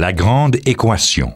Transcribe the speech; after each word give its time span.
La 0.00 0.14
grande 0.14 0.56
équation. 0.64 1.34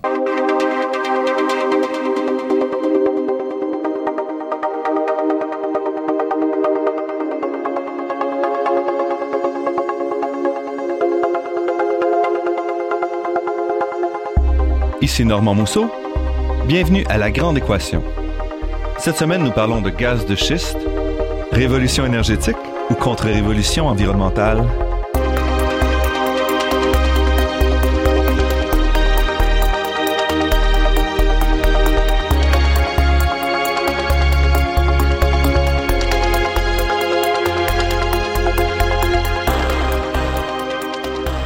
Ici 15.02 15.26
Normand 15.26 15.52
Mousseau. 15.52 15.90
Bienvenue 16.66 17.04
à 17.10 17.18
La 17.18 17.30
Grande 17.30 17.58
Équation. 17.58 18.02
Cette 18.96 19.18
semaine, 19.18 19.42
nous 19.42 19.52
parlons 19.52 19.82
de 19.82 19.90
gaz 19.90 20.24
de 20.24 20.34
schiste, 20.34 20.78
révolution 21.52 22.06
énergétique 22.06 22.56
ou 22.88 22.94
contre-révolution 22.94 23.88
environnementale. 23.88 24.64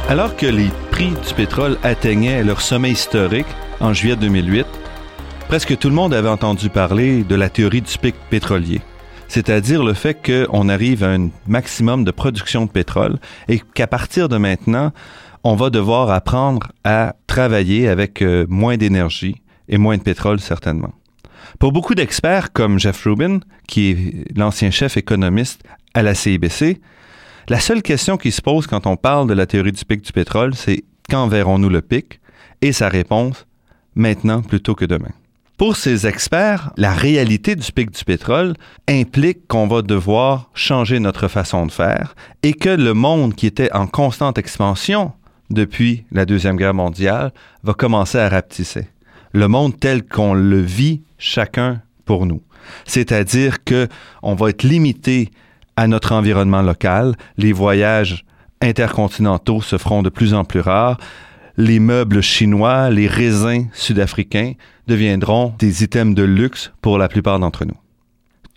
Alors 0.09 0.35
que 0.35 0.47
les 0.47 0.69
prix 0.89 1.11
du 1.11 1.33
pétrole 1.35 1.77
atteignaient 1.83 2.43
leur 2.43 2.61
sommet 2.61 2.89
historique 2.89 3.45
en 3.79 3.93
juillet 3.93 4.15
2008, 4.15 4.65
presque 5.47 5.77
tout 5.77 5.87
le 5.87 5.93
monde 5.93 6.15
avait 6.15 6.29
entendu 6.29 6.71
parler 6.71 7.23
de 7.23 7.35
la 7.35 7.47
théorie 7.47 7.83
du 7.83 7.95
pic 7.95 8.15
pétrolier, 8.31 8.81
c'est-à-dire 9.27 9.83
le 9.83 9.93
fait 9.93 10.17
qu'on 10.19 10.67
arrive 10.67 11.03
à 11.03 11.13
un 11.13 11.29
maximum 11.45 12.05
de 12.05 12.09
production 12.09 12.65
de 12.65 12.71
pétrole 12.71 13.19
et 13.47 13.59
qu'à 13.59 13.85
partir 13.85 14.29
de 14.29 14.37
maintenant, 14.37 14.93
on 15.43 15.53
va 15.53 15.69
devoir 15.69 16.09
apprendre 16.09 16.71
à 16.83 17.15
travailler 17.27 17.87
avec 17.87 18.23
euh, 18.23 18.47
moins 18.49 18.77
d'énergie 18.77 19.43
et 19.67 19.77
moins 19.77 19.97
de 19.97 20.01
pétrole 20.01 20.39
certainement. 20.39 20.95
Pour 21.59 21.71
beaucoup 21.71 21.93
d'experts 21.93 22.51
comme 22.51 22.79
Jeff 22.79 23.03
Rubin, 23.03 23.41
qui 23.67 23.91
est 23.91 24.35
l'ancien 24.35 24.71
chef 24.71 24.97
économiste 24.97 25.61
à 25.93 26.01
la 26.01 26.15
CIBC, 26.15 26.79
la 27.49 27.59
seule 27.59 27.81
question 27.81 28.17
qui 28.17 28.31
se 28.31 28.41
pose 28.41 28.67
quand 28.67 28.85
on 28.85 28.95
parle 28.95 29.27
de 29.27 29.33
la 29.33 29.47
théorie 29.47 29.71
du 29.71 29.83
pic 29.83 30.01
du 30.01 30.11
pétrole, 30.11 30.53
c'est 30.53 30.83
quand 31.09 31.27
verrons-nous 31.27 31.69
le 31.69 31.81
pic? 31.81 32.19
Et 32.61 32.71
sa 32.71 32.89
réponse, 32.89 33.47
maintenant 33.95 34.41
plutôt 34.41 34.75
que 34.75 34.85
demain. 34.85 35.11
Pour 35.57 35.75
ces 35.75 36.07
experts, 36.07 36.71
la 36.77 36.93
réalité 36.93 37.55
du 37.55 37.71
pic 37.71 37.91
du 37.91 38.03
pétrole 38.05 38.53
implique 38.87 39.47
qu'on 39.47 39.67
va 39.67 39.81
devoir 39.81 40.51
changer 40.53 40.99
notre 40.99 41.27
façon 41.27 41.65
de 41.65 41.71
faire 41.71 42.15
et 42.43 42.53
que 42.53 42.69
le 42.69 42.93
monde 42.93 43.35
qui 43.35 43.47
était 43.47 43.73
en 43.73 43.87
constante 43.87 44.37
expansion 44.37 45.11
depuis 45.49 46.05
la 46.11 46.25
Deuxième 46.25 46.55
Guerre 46.55 46.75
mondiale 46.75 47.33
va 47.63 47.73
commencer 47.73 48.19
à 48.19 48.29
rapetisser. 48.29 48.87
Le 49.33 49.47
monde 49.47 49.77
tel 49.79 50.05
qu'on 50.05 50.33
le 50.33 50.59
vit 50.59 51.01
chacun 51.17 51.81
pour 52.05 52.25
nous. 52.25 52.41
C'est-à-dire 52.85 53.63
que 53.63 53.87
on 54.21 54.35
va 54.35 54.51
être 54.51 54.63
limité 54.63 55.31
à 55.79 55.87
notre 55.87 56.11
environnement 56.11 56.61
local. 56.61 57.15
Les 57.37 57.53
voyages 57.53 58.25
intercontinentaux 58.59 59.61
se 59.61 59.77
feront 59.77 60.03
de 60.03 60.09
plus 60.09 60.33
en 60.33 60.43
plus 60.43 60.59
rares. 60.59 60.97
Les 61.55 61.79
meubles 61.79 62.21
chinois, 62.21 62.89
les 62.89 63.07
raisins 63.07 63.69
sud-africains 63.71 64.55
deviendront 64.87 65.53
des 65.57 65.81
items 65.85 66.15
de 66.15 66.23
luxe 66.23 66.73
pour 66.81 66.97
la 66.97 67.07
plupart 67.07 67.39
d'entre 67.39 67.63
nous. 67.63 67.77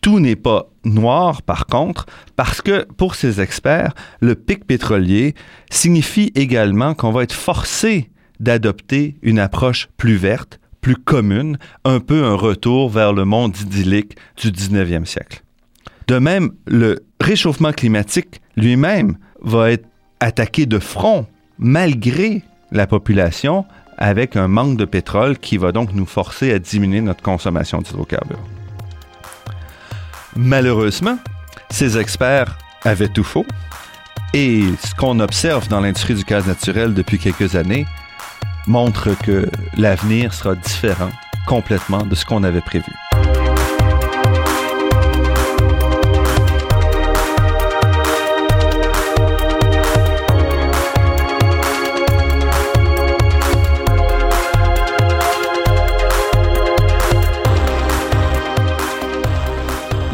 Tout 0.01 0.19
n'est 0.19 0.35
pas 0.35 0.67
noir, 0.85 1.43
par 1.43 1.67
contre, 1.67 2.07
parce 2.35 2.61
que 2.61 2.89
pour 2.97 3.15
ces 3.15 3.41
experts, 3.41 3.95
le 4.21 4.35
pic 4.35 4.65
pétrolier 4.65 5.37
signifie 5.71 6.33
également 6.35 6.95
qu'on 6.95 7.13
va 7.13 7.23
être 7.23 7.33
forcé 7.33 8.11
d'adopter 8.41 9.15
une 9.23 9.39
approche 9.39 9.89
plus 9.97 10.17
verte, 10.17 10.59
plus 10.81 10.97
commune, 10.97 11.57
un 11.85 12.01
peu 12.01 12.25
un 12.25 12.35
retour 12.35 12.91
vers 12.91 13.13
le 13.13 13.25
monde 13.25 13.57
idyllique 13.61 14.17
du 14.37 14.51
19e 14.51 15.05
siècle. 15.05 15.45
De 16.13 16.19
même, 16.19 16.51
le 16.67 17.07
réchauffement 17.23 17.73
climatique 17.73 18.43
lui-même 18.59 19.17
va 19.41 19.71
être 19.71 19.87
attaqué 20.21 20.67
de 20.67 20.79
front 20.79 21.25
malgré 21.59 22.43
la 22.71 22.87
population 22.87 23.65
avec 23.97 24.37
un 24.37 24.47
manque 24.47 24.77
de 24.77 24.85
pétrole 24.85 25.39
qui 25.39 25.57
va 25.57 25.73
donc 25.73 25.95
nous 25.95 26.05
forcer 26.05 26.53
à 26.53 26.59
diminuer 26.59 27.01
notre 27.01 27.23
consommation 27.23 27.81
d'hydrocarbures. 27.81 28.45
Malheureusement, 30.37 31.17
ces 31.71 31.97
experts 31.97 32.59
avaient 32.85 33.09
tout 33.09 33.25
faux 33.25 33.47
et 34.35 34.65
ce 34.85 34.95
qu'on 34.95 35.19
observe 35.19 35.67
dans 35.69 35.81
l'industrie 35.81 36.15
du 36.15 36.25
gaz 36.25 36.47
naturel 36.47 36.93
depuis 36.93 37.19
quelques 37.19 37.57
années 37.57 37.87
montre 38.67 39.17
que 39.23 39.49
l'avenir 39.79 40.35
sera 40.35 40.57
différent 40.57 41.11
complètement 41.47 42.05
de 42.05 42.15
ce 42.15 42.27
qu'on 42.27 42.43
avait 42.43 42.61
prévu. 42.61 42.93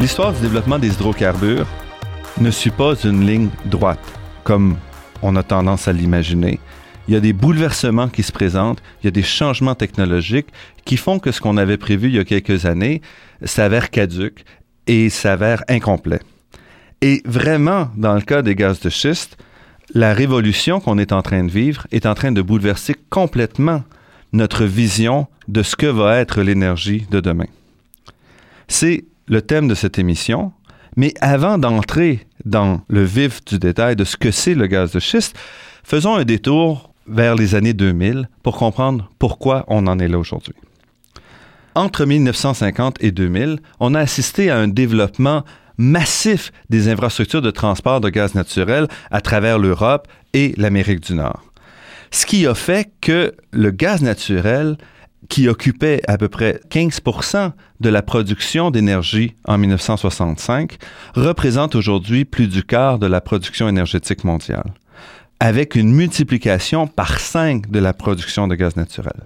L'histoire 0.09 0.33
du 0.33 0.41
développement 0.41 0.79
des 0.79 0.87
hydrocarbures 0.87 1.67
ne 2.41 2.49
suit 2.49 2.71
pas 2.71 2.95
une 3.03 3.27
ligne 3.27 3.49
droite, 3.65 3.99
comme 4.43 4.75
on 5.21 5.35
a 5.35 5.43
tendance 5.43 5.87
à 5.87 5.93
l'imaginer. 5.93 6.59
Il 7.07 7.13
y 7.13 7.15
a 7.15 7.19
des 7.19 7.31
bouleversements 7.31 8.07
qui 8.07 8.23
se 8.23 8.31
présentent, 8.31 8.81
il 9.03 9.05
y 9.05 9.07
a 9.07 9.11
des 9.11 9.21
changements 9.21 9.75
technologiques 9.75 10.47
qui 10.83 10.97
font 10.97 11.19
que 11.19 11.31
ce 11.31 11.39
qu'on 11.39 11.57
avait 11.57 11.77
prévu 11.77 12.07
il 12.07 12.15
y 12.15 12.19
a 12.19 12.25
quelques 12.25 12.65
années 12.65 13.03
s'avère 13.43 13.91
caduque 13.91 14.45
et 14.87 15.11
s'avère 15.11 15.63
incomplet. 15.69 16.21
Et 17.01 17.21
vraiment, 17.23 17.91
dans 17.95 18.15
le 18.15 18.21
cas 18.21 18.41
des 18.41 18.55
gaz 18.55 18.79
de 18.79 18.89
schiste, 18.89 19.37
la 19.93 20.15
révolution 20.15 20.79
qu'on 20.79 20.97
est 20.97 21.11
en 21.11 21.21
train 21.21 21.43
de 21.43 21.51
vivre 21.51 21.85
est 21.91 22.07
en 22.07 22.15
train 22.15 22.31
de 22.31 22.41
bouleverser 22.41 22.95
complètement 23.11 23.83
notre 24.33 24.65
vision 24.65 25.27
de 25.47 25.61
ce 25.61 25.75
que 25.75 25.85
va 25.85 26.17
être 26.17 26.41
l'énergie 26.41 27.05
de 27.11 27.19
demain. 27.19 27.47
C'est 28.67 29.05
le 29.29 29.41
thème 29.41 29.67
de 29.67 29.75
cette 29.75 29.97
émission. 29.97 30.51
Mais 30.97 31.13
avant 31.21 31.57
d'entrer 31.57 32.27
dans 32.43 32.81
le 32.89 33.03
vif 33.03 33.45
du 33.45 33.59
détail 33.59 33.95
de 33.95 34.03
ce 34.03 34.17
que 34.17 34.31
c'est 34.31 34.55
le 34.55 34.67
gaz 34.67 34.91
de 34.91 34.99
schiste, 34.99 35.37
faisons 35.83 36.15
un 36.15 36.25
détour 36.25 36.91
vers 37.07 37.35
les 37.35 37.55
années 37.55 37.73
2000 37.73 38.27
pour 38.43 38.57
comprendre 38.57 39.09
pourquoi 39.19 39.63
on 39.67 39.87
en 39.87 39.99
est 39.99 40.07
là 40.07 40.19
aujourd'hui. 40.19 40.55
Entre 41.75 42.05
1950 42.05 42.97
et 43.01 43.11
2000, 43.11 43.59
on 43.79 43.93
a 43.95 43.99
assisté 43.99 44.49
à 44.49 44.57
un 44.57 44.67
développement 44.67 45.43
massif 45.77 46.51
des 46.69 46.89
infrastructures 46.89 47.41
de 47.41 47.51
transport 47.51 48.01
de 48.01 48.09
gaz 48.09 48.35
naturel 48.35 48.87
à 49.11 49.21
travers 49.21 49.59
l'Europe 49.59 50.07
et 50.33 50.53
l'Amérique 50.57 51.01
du 51.01 51.13
Nord. 51.13 51.43
Ce 52.11 52.25
qui 52.25 52.47
a 52.47 52.55
fait 52.55 52.91
que 53.01 53.33
le 53.51 53.71
gaz 53.71 54.01
naturel 54.01 54.77
qui 55.27 55.49
occupait 55.49 56.01
à 56.07 56.17
peu 56.17 56.29
près 56.29 56.61
15 56.69 57.01
de 57.81 57.89
la 57.89 58.01
production 58.01 58.71
d'énergie 58.71 59.35
en 59.45 59.57
1965, 59.57 60.77
représente 61.15 61.75
aujourd'hui 61.75 62.25
plus 62.25 62.47
du 62.47 62.63
quart 62.63 62.99
de 62.99 63.07
la 63.07 63.19
production 63.19 63.67
énergétique 63.67 64.23
mondiale, 64.23 64.73
avec 65.39 65.75
une 65.75 65.91
multiplication 65.91 66.87
par 66.87 67.19
5 67.19 67.69
de 67.69 67.79
la 67.79 67.93
production 67.93 68.47
de 68.47 68.55
gaz 68.55 68.75
naturel. 68.75 69.25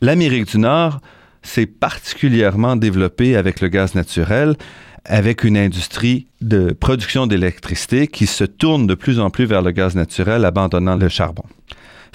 L'Amérique 0.00 0.50
du 0.50 0.58
Nord 0.58 1.00
s'est 1.42 1.66
particulièrement 1.66 2.76
développée 2.76 3.36
avec 3.36 3.60
le 3.60 3.68
gaz 3.68 3.94
naturel, 3.94 4.56
avec 5.04 5.44
une 5.44 5.56
industrie 5.56 6.26
de 6.40 6.72
production 6.72 7.26
d'électricité 7.26 8.08
qui 8.08 8.26
se 8.26 8.44
tourne 8.44 8.86
de 8.86 8.94
plus 8.94 9.20
en 9.20 9.30
plus 9.30 9.44
vers 9.44 9.62
le 9.62 9.70
gaz 9.70 9.94
naturel, 9.94 10.44
abandonnant 10.44 10.96
le 10.96 11.08
charbon. 11.08 11.44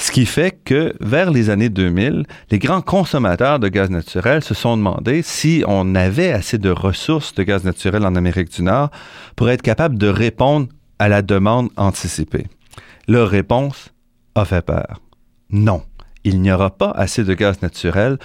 Ce 0.01 0.11
qui 0.11 0.25
fait 0.25 0.59
que 0.65 0.95
vers 0.99 1.29
les 1.29 1.51
années 1.51 1.69
2000, 1.69 2.25
les 2.49 2.57
grands 2.57 2.81
consommateurs 2.81 3.59
de 3.59 3.67
gaz 3.67 3.91
naturel 3.91 4.43
se 4.43 4.55
sont 4.55 4.75
demandé 4.75 5.21
si 5.21 5.63
on 5.67 5.93
avait 5.93 6.31
assez 6.31 6.57
de 6.57 6.71
ressources 6.71 7.35
de 7.35 7.43
gaz 7.43 7.63
naturel 7.63 8.03
en 8.03 8.15
Amérique 8.15 8.51
du 8.51 8.63
Nord 8.63 8.89
pour 9.35 9.51
être 9.51 9.61
capable 9.61 9.99
de 9.99 10.07
répondre 10.07 10.69
à 10.97 11.07
la 11.07 11.21
demande 11.21 11.69
anticipée. 11.77 12.47
Leur 13.07 13.29
réponse 13.29 13.93
a 14.33 14.43
fait 14.43 14.65
peur. 14.65 14.99
Non, 15.51 15.83
il 16.23 16.41
n'y 16.41 16.51
aura 16.51 16.71
pas 16.71 16.89
assez 16.89 17.23
de 17.23 17.35
gaz 17.35 17.61
naturel 17.61 18.17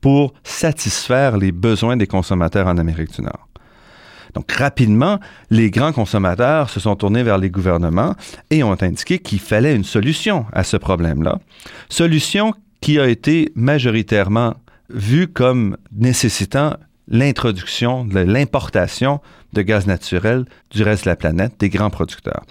pour 0.00 0.34
satisfaire 0.44 1.36
les 1.36 1.50
besoins 1.50 1.96
des 1.96 2.06
consommateurs 2.06 2.68
en 2.68 2.78
Amérique 2.78 3.12
du 3.12 3.22
Nord. 3.22 3.48
Donc 4.34 4.50
rapidement, 4.52 5.20
les 5.50 5.70
grands 5.70 5.92
consommateurs 5.92 6.70
se 6.70 6.80
sont 6.80 6.96
tournés 6.96 7.22
vers 7.22 7.38
les 7.38 7.50
gouvernements 7.50 8.14
et 8.50 8.62
ont 8.62 8.76
indiqué 8.80 9.18
qu'il 9.18 9.40
fallait 9.40 9.74
une 9.74 9.84
solution 9.84 10.46
à 10.52 10.64
ce 10.64 10.76
problème-là. 10.76 11.38
Solution 11.88 12.52
qui 12.80 12.98
a 12.98 13.08
été 13.08 13.52
majoritairement 13.54 14.54
vue 14.90 15.28
comme 15.28 15.76
nécessitant 15.92 16.76
l'introduction, 17.08 18.06
l'importation 18.12 19.20
de 19.52 19.62
gaz 19.62 19.86
naturel 19.86 20.44
du 20.70 20.82
reste 20.82 21.04
de 21.04 21.10
la 21.10 21.16
planète, 21.16 21.54
des 21.58 21.68
grands 21.68 21.90
producteurs. 21.90 22.42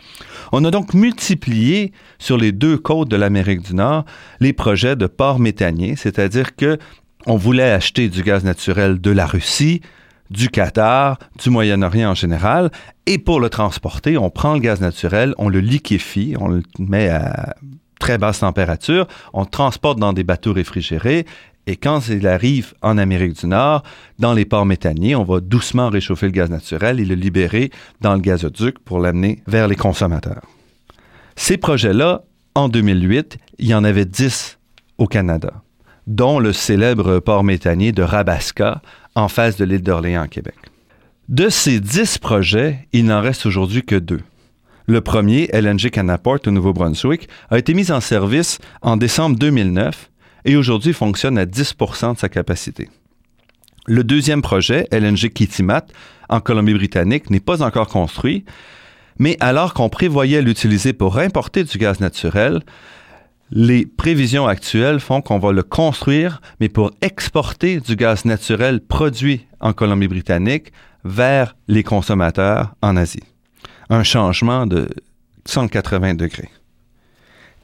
On 0.52 0.64
a 0.64 0.72
donc 0.72 0.94
multiplié 0.94 1.92
sur 2.20 2.38
les 2.38 2.52
deux 2.52 2.78
côtes 2.78 3.10
de 3.10 3.16
l'Amérique 3.16 3.62
du 3.62 3.76
Nord 3.76 4.06
les 4.40 4.54
projets 4.54 4.96
de 4.96 5.08
ports 5.08 5.40
méthaniers, 5.40 5.96
c'est-à-dire 5.96 6.56
que 6.56 6.78
on 7.26 7.38
voulait 7.38 7.72
acheter 7.72 8.10
du 8.10 8.22
gaz 8.22 8.44
naturel 8.44 9.00
de 9.00 9.12
la 9.12 9.26
Russie, 9.26 9.82
du 10.30 10.50
Qatar, 10.50 11.20
du 11.42 11.50
Moyen-Orient 11.50 12.12
en 12.12 12.16
général, 12.16 12.72
et 13.06 13.18
pour 13.18 13.40
le 13.40 13.50
transporter, 13.50 14.18
on 14.18 14.30
prend 14.30 14.54
le 14.54 14.60
gaz 14.60 14.82
naturel, 14.82 15.36
on 15.38 15.50
le 15.50 15.60
liquéfie, 15.60 16.36
on 16.40 16.48
le 16.48 16.64
met 16.80 17.10
à 17.10 17.56
très 18.00 18.18
basse 18.18 18.40
température, 18.40 19.08
on 19.34 19.42
le 19.42 19.48
transporte 19.48 20.00
dans 20.00 20.14
des 20.14 20.24
bateaux 20.24 20.54
réfrigérés 20.54 21.26
et 21.66 21.78
quand 21.78 22.10
il 22.10 22.28
arrive 22.28 22.74
en 22.82 22.98
Amérique 22.98 23.40
du 23.40 23.48
Nord, 23.48 23.84
dans 24.20 24.34
les 24.34 24.46
ports 24.46 24.66
méthaniers, 24.66 25.16
on 25.16 25.24
va 25.24 25.40
doucement 25.40 25.90
réchauffer 25.90 26.26
le 26.26 26.34
gaz 26.34 26.50
naturel 26.50 27.00
et 27.00 27.06
le 27.06 27.16
libérer 27.16 27.72
dans 28.02 28.14
le 28.16 28.20
gazoduc 28.20 28.80
pour 28.80 29.00
l'amener 29.00 29.42
vers 29.48 29.68
les 29.68 29.78
consommateurs. 29.78 30.42
Ces 31.36 31.58
projets-là, 31.58 32.24
en 32.56 32.68
2008, 32.68 33.38
il 33.60 33.68
y 33.68 33.74
en 33.74 33.84
avait 33.84 34.06
10 34.06 34.60
au 34.98 35.08
Canada, 35.08 35.64
dont 36.06 36.40
le 36.40 36.52
célèbre 36.52 37.20
port 37.20 37.46
méthanier 37.46 37.94
de 37.94 38.04
Rabaska, 38.04 38.82
en 39.16 39.28
face 39.28 39.58
de 39.58 39.66
l'île 39.66 39.84
d'Orléans, 39.84 40.28
Québec. 40.28 40.56
De 41.30 41.50
ces 41.50 41.80
10 41.80 42.18
projets, 42.18 42.88
il 42.92 43.06
n'en 43.06 43.22
reste 43.22 43.46
aujourd'hui 43.46 43.84
que 43.84 43.96
deux. 43.96 44.22
Le 44.86 45.00
premier, 45.00 45.50
LNG 45.54 45.90
Canaport 45.90 46.40
au 46.46 46.52
Nouveau-Brunswick, 46.52 47.30
a 47.50 47.58
été 47.58 47.74
mis 47.74 47.92
en 47.92 48.02
service 48.02 48.60
en 48.82 48.98
décembre 48.98 49.38
2009 49.38 50.10
et 50.46 50.58
aujourd'hui 50.58 50.92
fonctionne 50.92 51.38
à 51.38 51.46
10% 51.46 52.16
de 52.16 52.20
sa 52.20 52.28
capacité. 52.28 52.90
Le 53.86 54.04
deuxième 54.04 54.42
projet, 54.42 54.88
LNG 54.92 55.30
Kitimat, 55.34 55.86
en 56.30 56.42
Colombie-Britannique, 56.42 57.30
n'est 57.30 57.40
pas 57.40 57.64
encore 57.64 57.88
construit, 57.88 58.44
mais 59.20 59.38
alors 59.40 59.74
qu'on 59.74 59.90
prévoyait 59.90 60.42
l'utiliser 60.42 60.94
pour 60.94 61.18
importer 61.18 61.64
du 61.64 61.78
gaz 61.78 62.00
naturel, 62.00 62.62
les 63.56 63.86
prévisions 63.86 64.48
actuelles 64.48 65.00
font 65.00 65.22
qu'on 65.22 65.38
va 65.38 65.52
le 65.52 65.62
construire, 65.62 66.42
mais 66.60 66.70
pour 66.70 66.90
exporter 67.02 67.80
du 67.80 67.96
gaz 67.96 68.26
naturel 68.26 68.82
produit 68.82 69.46
en 69.60 69.74
Colombie-Britannique 69.74 70.74
vers 71.06 71.56
les 71.68 71.84
consommateurs 71.84 72.74
en 72.82 72.98
Asie. 72.98 73.24
Un 73.92 74.02
changement 74.02 74.66
de 74.66 74.90
180 75.46 76.16
degrés. 76.16 76.50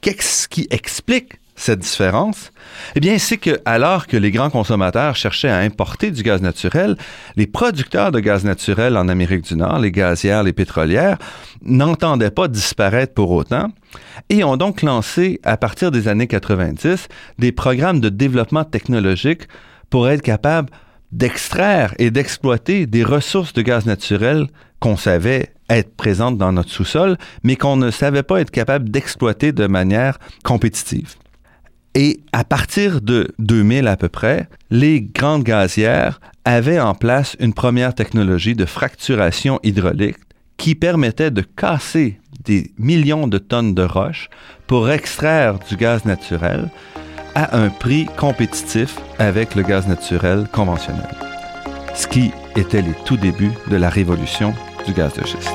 Qu'est-ce 0.00 0.46
qui 0.46 0.68
explique 0.70 1.39
cette 1.60 1.80
différence? 1.80 2.52
Eh 2.94 3.00
bien, 3.00 3.18
c'est 3.18 3.36
que 3.36 3.60
alors 3.64 4.06
que 4.06 4.16
les 4.16 4.30
grands 4.30 4.50
consommateurs 4.50 5.14
cherchaient 5.16 5.48
à 5.48 5.58
importer 5.58 6.10
du 6.10 6.22
gaz 6.22 6.40
naturel, 6.40 6.96
les 7.36 7.46
producteurs 7.46 8.12
de 8.12 8.20
gaz 8.20 8.44
naturel 8.44 8.96
en 8.96 9.08
Amérique 9.08 9.44
du 9.44 9.56
Nord, 9.56 9.78
les 9.78 9.92
gazières, 9.92 10.42
les 10.42 10.52
pétrolières, 10.52 11.18
n'entendaient 11.62 12.30
pas 12.30 12.48
disparaître 12.48 13.14
pour 13.14 13.30
autant 13.30 13.68
et 14.28 14.42
ont 14.44 14.56
donc 14.56 14.82
lancé, 14.82 15.40
à 15.44 15.56
partir 15.56 15.90
des 15.90 16.08
années 16.08 16.26
90, 16.26 17.08
des 17.38 17.52
programmes 17.52 18.00
de 18.00 18.08
développement 18.08 18.64
technologique 18.64 19.42
pour 19.90 20.08
être 20.08 20.22
capables 20.22 20.70
d'extraire 21.12 21.94
et 21.98 22.10
d'exploiter 22.10 22.86
des 22.86 23.04
ressources 23.04 23.52
de 23.52 23.62
gaz 23.62 23.84
naturel 23.84 24.46
qu'on 24.78 24.96
savait 24.96 25.52
être 25.68 25.94
présentes 25.94 26.38
dans 26.38 26.52
notre 26.52 26.70
sous-sol, 26.70 27.18
mais 27.42 27.56
qu'on 27.56 27.76
ne 27.76 27.90
savait 27.90 28.22
pas 28.22 28.40
être 28.40 28.50
capable 28.50 28.88
d'exploiter 28.88 29.52
de 29.52 29.66
manière 29.66 30.18
compétitive. 30.42 31.16
Et 31.94 32.20
à 32.32 32.44
partir 32.44 33.00
de 33.00 33.28
2000 33.38 33.88
à 33.88 33.96
peu 33.96 34.08
près, 34.08 34.48
les 34.70 35.00
grandes 35.00 35.42
gazières 35.42 36.20
avaient 36.44 36.78
en 36.78 36.94
place 36.94 37.36
une 37.40 37.52
première 37.52 37.94
technologie 37.94 38.54
de 38.54 38.64
fracturation 38.64 39.58
hydraulique 39.62 40.16
qui 40.56 40.74
permettait 40.74 41.30
de 41.30 41.42
casser 41.42 42.20
des 42.44 42.72
millions 42.78 43.26
de 43.26 43.38
tonnes 43.38 43.74
de 43.74 43.82
roches 43.82 44.28
pour 44.66 44.90
extraire 44.90 45.58
du 45.68 45.76
gaz 45.76 46.04
naturel 46.04 46.68
à 47.34 47.56
un 47.56 47.70
prix 47.70 48.06
compétitif 48.16 48.98
avec 49.18 49.54
le 49.54 49.62
gaz 49.62 49.86
naturel 49.88 50.46
conventionnel. 50.52 51.08
Ce 51.94 52.06
qui 52.06 52.30
était 52.56 52.82
les 52.82 52.94
tout 53.04 53.16
débuts 53.16 53.52
de 53.68 53.76
la 53.76 53.88
révolution 53.88 54.54
du 54.86 54.92
gaz 54.92 55.14
de 55.14 55.26
schiste. 55.26 55.50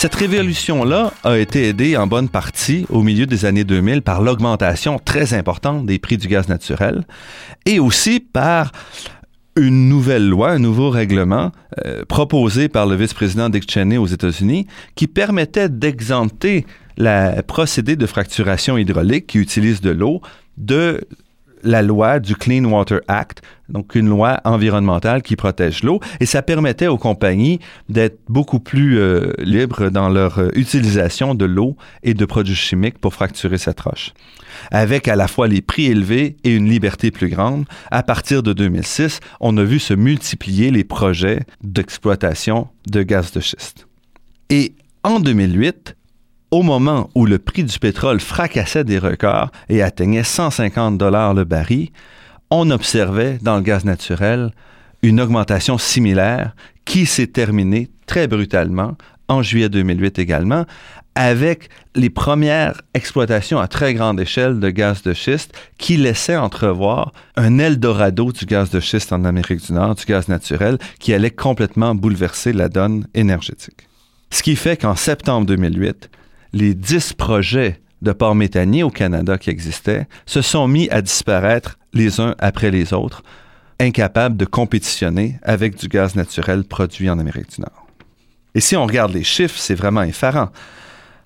Cette 0.00 0.14
révolution-là 0.14 1.12
a 1.24 1.36
été 1.36 1.68
aidée 1.68 1.94
en 1.98 2.06
bonne 2.06 2.30
partie 2.30 2.86
au 2.88 3.02
milieu 3.02 3.26
des 3.26 3.44
années 3.44 3.64
2000 3.64 4.00
par 4.00 4.22
l'augmentation 4.22 4.98
très 4.98 5.34
importante 5.34 5.84
des 5.84 5.98
prix 5.98 6.16
du 6.16 6.26
gaz 6.26 6.48
naturel 6.48 7.04
et 7.66 7.78
aussi 7.80 8.18
par 8.18 8.72
une 9.56 9.90
nouvelle 9.90 10.26
loi, 10.26 10.52
un 10.52 10.58
nouveau 10.58 10.88
règlement 10.88 11.52
euh, 11.84 12.02
proposé 12.06 12.70
par 12.70 12.86
le 12.86 12.96
vice-président 12.96 13.50
Dick 13.50 13.70
Cheney 13.70 13.98
aux 13.98 14.06
États-Unis 14.06 14.66
qui 14.94 15.06
permettait 15.06 15.68
d'exempter 15.68 16.64
la 16.96 17.42
procédé 17.42 17.94
de 17.94 18.06
fracturation 18.06 18.78
hydraulique 18.78 19.26
qui 19.26 19.36
utilise 19.36 19.82
de 19.82 19.90
l'eau 19.90 20.22
de 20.56 21.06
la 21.62 21.82
loi 21.82 22.20
du 22.20 22.34
Clean 22.36 22.64
Water 22.64 23.00
Act, 23.08 23.42
donc 23.68 23.94
une 23.94 24.08
loi 24.08 24.40
environnementale 24.44 25.22
qui 25.22 25.36
protège 25.36 25.82
l'eau, 25.82 26.00
et 26.20 26.26
ça 26.26 26.42
permettait 26.42 26.86
aux 26.86 26.98
compagnies 26.98 27.60
d'être 27.88 28.18
beaucoup 28.28 28.60
plus 28.60 28.98
euh, 28.98 29.32
libres 29.38 29.90
dans 29.90 30.08
leur 30.08 30.38
euh, 30.38 30.48
utilisation 30.54 31.34
de 31.34 31.44
l'eau 31.44 31.76
et 32.02 32.14
de 32.14 32.24
produits 32.24 32.54
chimiques 32.54 32.98
pour 32.98 33.14
fracturer 33.14 33.58
cette 33.58 33.80
roche. 33.80 34.12
Avec 34.70 35.08
à 35.08 35.16
la 35.16 35.28
fois 35.28 35.48
les 35.48 35.62
prix 35.62 35.86
élevés 35.86 36.36
et 36.44 36.54
une 36.54 36.68
liberté 36.68 37.10
plus 37.10 37.28
grande, 37.28 37.64
à 37.90 38.02
partir 38.02 38.42
de 38.42 38.52
2006, 38.52 39.20
on 39.40 39.56
a 39.56 39.64
vu 39.64 39.78
se 39.78 39.94
multiplier 39.94 40.70
les 40.70 40.84
projets 40.84 41.40
d'exploitation 41.62 42.68
de 42.90 43.02
gaz 43.02 43.32
de 43.32 43.40
schiste. 43.40 43.86
Et 44.50 44.74
en 45.04 45.20
2008, 45.20 45.96
au 46.50 46.62
moment 46.62 47.10
où 47.14 47.26
le 47.26 47.38
prix 47.38 47.64
du 47.64 47.78
pétrole 47.78 48.20
fracassait 48.20 48.84
des 48.84 48.98
records 48.98 49.50
et 49.68 49.82
atteignait 49.82 50.24
150 50.24 50.98
dollars 50.98 51.34
le 51.34 51.44
baril, 51.44 51.90
on 52.50 52.70
observait 52.70 53.38
dans 53.42 53.56
le 53.56 53.62
gaz 53.62 53.84
naturel 53.84 54.50
une 55.02 55.20
augmentation 55.20 55.78
similaire 55.78 56.54
qui 56.84 57.06
s'est 57.06 57.28
terminée 57.28 57.90
très 58.06 58.26
brutalement 58.26 58.96
en 59.28 59.42
juillet 59.42 59.68
2008 59.68 60.18
également, 60.18 60.64
avec 61.14 61.68
les 61.94 62.10
premières 62.10 62.82
exploitations 62.94 63.60
à 63.60 63.68
très 63.68 63.94
grande 63.94 64.20
échelle 64.20 64.58
de 64.58 64.70
gaz 64.70 65.02
de 65.02 65.12
schiste 65.12 65.56
qui 65.78 65.96
laissaient 65.96 66.36
entrevoir 66.36 67.12
un 67.36 67.58
Eldorado 67.58 68.32
du 68.32 68.44
gaz 68.44 68.70
de 68.70 68.80
schiste 68.80 69.12
en 69.12 69.24
Amérique 69.24 69.64
du 69.64 69.72
Nord, 69.72 69.94
du 69.94 70.04
gaz 70.04 70.28
naturel, 70.28 70.78
qui 70.98 71.14
allait 71.14 71.30
complètement 71.30 71.94
bouleverser 71.94 72.52
la 72.52 72.68
donne 72.68 73.06
énergétique. 73.14 73.88
Ce 74.32 74.42
qui 74.42 74.56
fait 74.56 74.76
qu'en 74.76 74.96
septembre 74.96 75.46
2008, 75.46 76.10
les 76.52 76.74
dix 76.74 77.12
projets 77.12 77.80
de 78.02 78.12
ports 78.12 78.34
méthaniers 78.34 78.82
au 78.82 78.90
Canada 78.90 79.38
qui 79.38 79.50
existaient 79.50 80.06
se 80.26 80.42
sont 80.42 80.68
mis 80.68 80.88
à 80.90 81.02
disparaître 81.02 81.78
les 81.92 82.20
uns 82.20 82.34
après 82.38 82.70
les 82.70 82.92
autres, 82.92 83.22
incapables 83.78 84.36
de 84.36 84.44
compétitionner 84.44 85.38
avec 85.42 85.76
du 85.76 85.88
gaz 85.88 86.14
naturel 86.14 86.64
produit 86.64 87.10
en 87.10 87.18
Amérique 87.18 87.54
du 87.54 87.60
Nord. 87.60 87.86
Et 88.54 88.60
si 88.60 88.76
on 88.76 88.86
regarde 88.86 89.12
les 89.12 89.24
chiffres, 89.24 89.58
c'est 89.58 89.74
vraiment 89.74 90.02
effarant. 90.02 90.50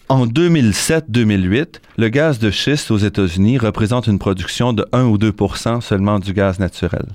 En 0.08 0.26
2007-2008, 0.26 1.76
le 1.96 2.08
gaz 2.08 2.38
de 2.38 2.50
schiste 2.50 2.90
aux 2.90 2.98
États-Unis 2.98 3.56
représente 3.56 4.06
une 4.06 4.18
production 4.18 4.74
de 4.74 4.84
1 4.92 5.04
ou 5.04 5.16
2% 5.16 5.80
seulement 5.80 6.18
du 6.18 6.34
gaz 6.34 6.58
naturel. 6.58 7.06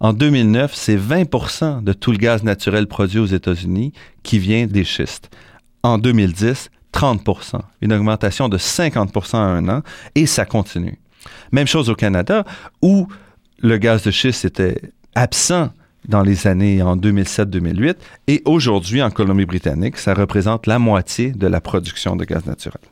En 0.00 0.12
2009, 0.12 0.74
c'est 0.74 0.96
20% 0.96 1.84
de 1.84 1.92
tout 1.92 2.10
le 2.10 2.18
gaz 2.18 2.42
naturel 2.42 2.88
produit 2.88 3.20
aux 3.20 3.26
États-Unis 3.26 3.92
qui 4.24 4.40
vient 4.40 4.66
des 4.66 4.82
schistes. 4.82 5.30
En 5.84 5.98
2010, 5.98 6.70
30% 6.92 7.60
une 7.80 7.92
augmentation 7.92 8.48
de 8.48 8.58
50% 8.58 9.36
en 9.36 9.38
un 9.38 9.68
an, 9.68 9.82
et 10.14 10.26
ça 10.26 10.44
continue. 10.44 10.98
Même 11.52 11.66
chose 11.66 11.90
au 11.90 11.94
Canada, 11.94 12.44
où 12.80 13.08
le 13.60 13.78
gaz 13.78 14.02
de 14.02 14.10
schiste 14.10 14.44
était 14.44 14.80
absent 15.14 15.70
dans 16.08 16.22
les 16.22 16.46
années 16.46 16.82
en 16.82 16.96
2007-2008, 16.96 17.94
et 18.26 18.42
aujourd'hui 18.44 19.02
en 19.02 19.10
Colombie-Britannique, 19.10 19.98
ça 19.98 20.14
représente 20.14 20.66
la 20.66 20.78
moitié 20.78 21.30
de 21.30 21.46
la 21.46 21.60
production 21.60 22.16
de 22.16 22.24
gaz 22.24 22.44
naturel. 22.46 22.82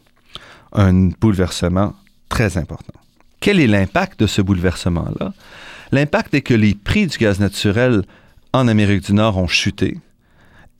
Un 0.73 1.09
bouleversement 1.21 1.95
très 2.28 2.57
important. 2.57 2.92
Quel 3.40 3.59
est 3.59 3.66
l'impact 3.66 4.21
de 4.21 4.26
ce 4.26 4.42
bouleversement-là? 4.42 5.33
L'impact 5.90 6.35
est 6.35 6.42
que 6.42 6.54
les 6.54 6.75
prix 6.75 7.07
du 7.09 7.19
gaz 7.19 7.40
naturel 7.40 8.02
en 8.52 8.69
Amérique 8.69 9.04
du 9.04 9.14
Nord 9.14 9.38
ont 9.38 9.49
chuté, 9.49 9.99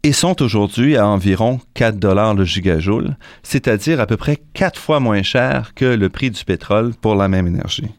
et 0.03 0.13
sont 0.13 0.41
aujourd'hui 0.43 0.97
à 0.97 1.07
environ 1.07 1.61
4 1.75 1.99
dollars 1.99 2.35
le 2.35 2.45
gigajoule, 2.45 3.17
c'est-à-dire 3.43 4.01
à 4.01 4.07
peu 4.07 4.17
près 4.17 4.39
4 4.55 4.79
fois 4.79 5.01
moins 5.01 5.23
cher 5.23 5.75
que 5.75 5.85
le 5.85 6.09
prix 6.09 6.31
du 6.31 6.45
pétrole 6.45 6.95
pour 6.95 7.15
la 7.15 7.29
même 7.29 7.47
énergie. 7.47 7.91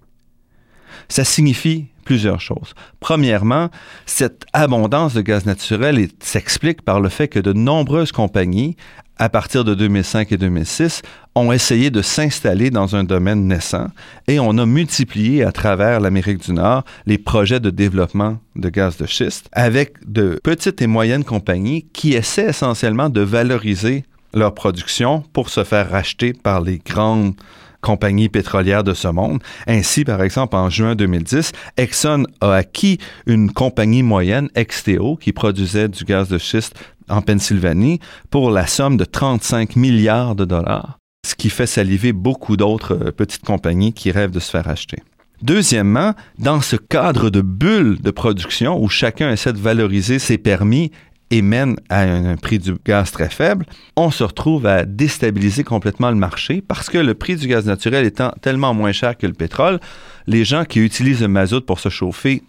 Ça 1.09 1.23
signifie 1.23 1.87
plusieurs 2.01 2.41
choses. 2.41 2.73
Premièrement, 2.99 3.69
cette 4.05 4.45
abondance 4.53 5.13
de 5.13 5.21
gaz 5.21 5.45
naturel 5.45 6.07
s'explique 6.19 6.81
par 6.81 6.99
le 6.99 7.09
fait 7.09 7.27
que 7.27 7.39
de 7.39 7.53
nombreuses 7.53 8.11
compagnies, 8.11 8.75
à 9.17 9.29
partir 9.29 9.63
de 9.63 9.75
2005 9.75 10.31
et 10.31 10.37
2006, 10.37 11.01
ont 11.35 11.51
essayé 11.51 11.91
de 11.91 12.01
s'installer 12.01 12.71
dans 12.71 12.95
un 12.95 13.03
domaine 13.03 13.47
naissant 13.47 13.87
et 14.27 14.39
on 14.39 14.57
a 14.57 14.65
multiplié 14.65 15.43
à 15.43 15.51
travers 15.51 15.99
l'Amérique 15.99 16.43
du 16.43 16.53
Nord 16.53 16.83
les 17.05 17.17
projets 17.17 17.59
de 17.59 17.69
développement 17.69 18.39
de 18.55 18.69
gaz 18.69 18.97
de 18.97 19.05
schiste 19.05 19.47
avec 19.51 19.93
de 20.09 20.39
petites 20.43 20.81
et 20.81 20.87
moyennes 20.87 21.23
compagnies 21.23 21.85
qui 21.93 22.13
essaient 22.13 22.49
essentiellement 22.49 23.09
de 23.09 23.21
valoriser 23.21 24.05
leur 24.33 24.53
production 24.53 25.23
pour 25.33 25.49
se 25.49 25.63
faire 25.63 25.89
racheter 25.89 26.33
par 26.33 26.61
les 26.61 26.79
grandes 26.79 27.35
compagnies 27.81 28.29
pétrolières 28.29 28.83
de 28.83 28.93
ce 28.93 29.07
monde. 29.07 29.41
Ainsi, 29.67 30.05
par 30.05 30.21
exemple, 30.23 30.55
en 30.55 30.69
juin 30.69 30.95
2010, 30.95 31.51
Exxon 31.77 32.25
a 32.39 32.53
acquis 32.53 32.99
une 33.25 33.51
compagnie 33.51 34.03
moyenne, 34.03 34.49
XTO, 34.57 35.17
qui 35.17 35.33
produisait 35.33 35.89
du 35.89 36.03
gaz 36.05 36.29
de 36.29 36.37
schiste 36.37 36.75
en 37.09 37.21
Pennsylvanie 37.21 37.99
pour 38.29 38.51
la 38.51 38.67
somme 38.67 38.97
de 38.97 39.05
35 39.05 39.75
milliards 39.75 40.35
de 40.35 40.45
dollars, 40.45 40.97
ce 41.25 41.35
qui 41.35 41.49
fait 41.49 41.67
saliver 41.67 42.13
beaucoup 42.13 42.57
d'autres 42.57 42.93
euh, 42.93 43.11
petites 43.11 43.43
compagnies 43.43 43.93
qui 43.93 44.11
rêvent 44.11 44.31
de 44.31 44.39
se 44.39 44.49
faire 44.49 44.67
acheter. 44.67 44.99
Deuxièmement, 45.41 46.13
dans 46.37 46.61
ce 46.61 46.75
cadre 46.75 47.31
de 47.31 47.41
bulle 47.41 47.99
de 47.99 48.11
production 48.11 48.81
où 48.81 48.89
chacun 48.89 49.31
essaie 49.31 49.53
de 49.53 49.57
valoriser 49.57 50.19
ses 50.19 50.37
permis 50.37 50.91
et 51.31 51.41
mène 51.41 51.77
à 51.89 52.01
un, 52.01 52.35
prix 52.35 52.59
du 52.59 52.75
gaz 52.85 53.11
très 53.11 53.29
faible, 53.29 53.65
on 53.95 54.11
se 54.11 54.23
retrouve 54.23 54.65
à 54.65 54.85
déstabiliser 54.85 55.63
complètement 55.63 56.09
le 56.09 56.17
marché 56.17 56.61
parce 56.61 56.89
que 56.89 56.97
le 56.97 57.13
prix 57.13 57.37
du 57.37 57.47
gaz 57.47 57.65
naturel 57.65 58.05
étant 58.05 58.31
tellement 58.41 58.73
moins 58.73 58.91
cher 58.91 59.17
que 59.17 59.25
le 59.25 59.33
pétrole, 59.33 59.79
les 60.27 60.45
gens 60.45 60.65
qui 60.65 60.79
utilisent 60.79 61.21
le 61.21 61.29
mazout 61.29 61.65
pour 61.65 61.79
se 61.79 61.89
chauffer 61.89 62.43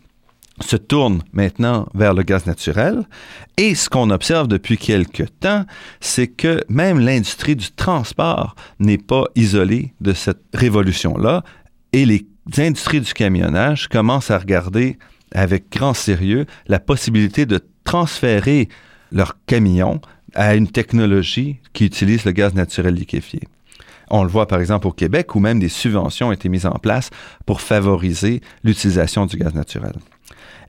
se 0.60 0.76
tournent 0.76 1.22
maintenant 1.32 1.88
vers 1.94 2.12
le 2.12 2.22
gaz 2.22 2.46
naturel. 2.46 3.04
Et 3.56 3.74
ce 3.74 3.88
qu'on 3.88 4.10
observe 4.10 4.48
depuis 4.48 4.76
quelque 4.76 5.22
temps, 5.22 5.64
c'est 6.00 6.26
que 6.26 6.62
même 6.68 6.98
l'industrie 6.98 7.56
du 7.56 7.70
transport 7.70 8.54
n'est 8.78 8.98
pas 8.98 9.24
isolée 9.34 9.94
de 10.00 10.12
cette 10.12 10.42
révolution-là. 10.52 11.42
Et 11.92 12.04
les 12.04 12.26
industries 12.58 13.00
du 13.00 13.12
camionnage 13.12 13.88
commencent 13.88 14.30
à 14.30 14.38
regarder 14.38 14.98
avec 15.34 15.70
grand 15.70 15.94
sérieux 15.94 16.46
la 16.66 16.78
possibilité 16.78 17.46
de 17.46 17.60
transférer 17.84 18.68
leurs 19.10 19.36
camions 19.46 20.00
à 20.34 20.54
une 20.54 20.68
technologie 20.68 21.58
qui 21.72 21.84
utilise 21.84 22.24
le 22.24 22.32
gaz 22.32 22.54
naturel 22.54 22.94
liquéfié. 22.94 23.40
On 24.10 24.24
le 24.24 24.30
voit 24.30 24.46
par 24.46 24.60
exemple 24.60 24.86
au 24.86 24.92
Québec 24.92 25.34
où 25.34 25.40
même 25.40 25.58
des 25.58 25.68
subventions 25.68 26.28
ont 26.28 26.32
été 26.32 26.48
mises 26.48 26.66
en 26.66 26.78
place 26.78 27.10
pour 27.46 27.60
favoriser 27.60 28.40
l'utilisation 28.62 29.26
du 29.26 29.36
gaz 29.36 29.54
naturel. 29.54 29.94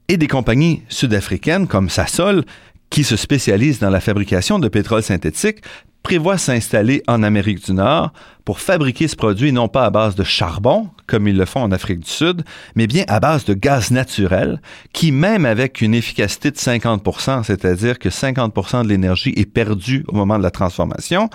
Et 0.08 0.18
des 0.18 0.28
compagnies 0.28 0.82
sud-africaines 0.90 1.68
comme 1.68 1.90
Sasol, 1.90 2.44
qui 2.90 3.04
se 3.04 3.16
spécialisent 3.16 3.80
dans 3.80 3.90
la 3.90 4.00
fabrication 4.00 4.60
de 4.60 4.68
pétrole 4.68 5.02
synthétique, 5.02 5.60
prévoit 6.04 6.38
s'installer 6.38 7.02
en 7.08 7.24
Amérique 7.24 7.66
du 7.66 7.74
Nord 7.74 8.12
pour 8.46 8.60
fabriquer 8.60 9.08
ce 9.08 9.16
produit 9.16 9.54
non 9.54 9.70
pas 9.70 9.86
à 9.86 9.90
base 9.90 10.16
de 10.16 10.24
charbon, 10.24 10.90
comme 11.08 11.28
ils 11.30 11.38
le 11.38 11.46
font 11.46 11.62
en 11.62 11.72
Afrique 11.72 12.02
du 12.02 12.10
Sud, 12.10 12.44
mais 12.76 12.88
bien 12.88 13.06
à 13.08 13.22
base 13.22 13.46
de 13.46 13.54
gaz 13.54 13.90
naturel, 13.90 14.62
qui 14.92 15.14
même 15.14 15.46
avec 15.46 15.82
une 15.82 15.94
efficacité 15.94 16.52
de 16.52 16.58
50% 16.58 17.44
c'est-à-dire 17.44 17.98
que 18.00 18.10
50% 18.10 18.84
de 18.84 18.90
l'énergie 18.90 19.34
est 19.38 19.46
perdue 19.46 20.04
au 20.10 20.16
moment 20.16 20.38
de 20.38 20.44
la 20.44 20.52
transformation, 20.52 21.30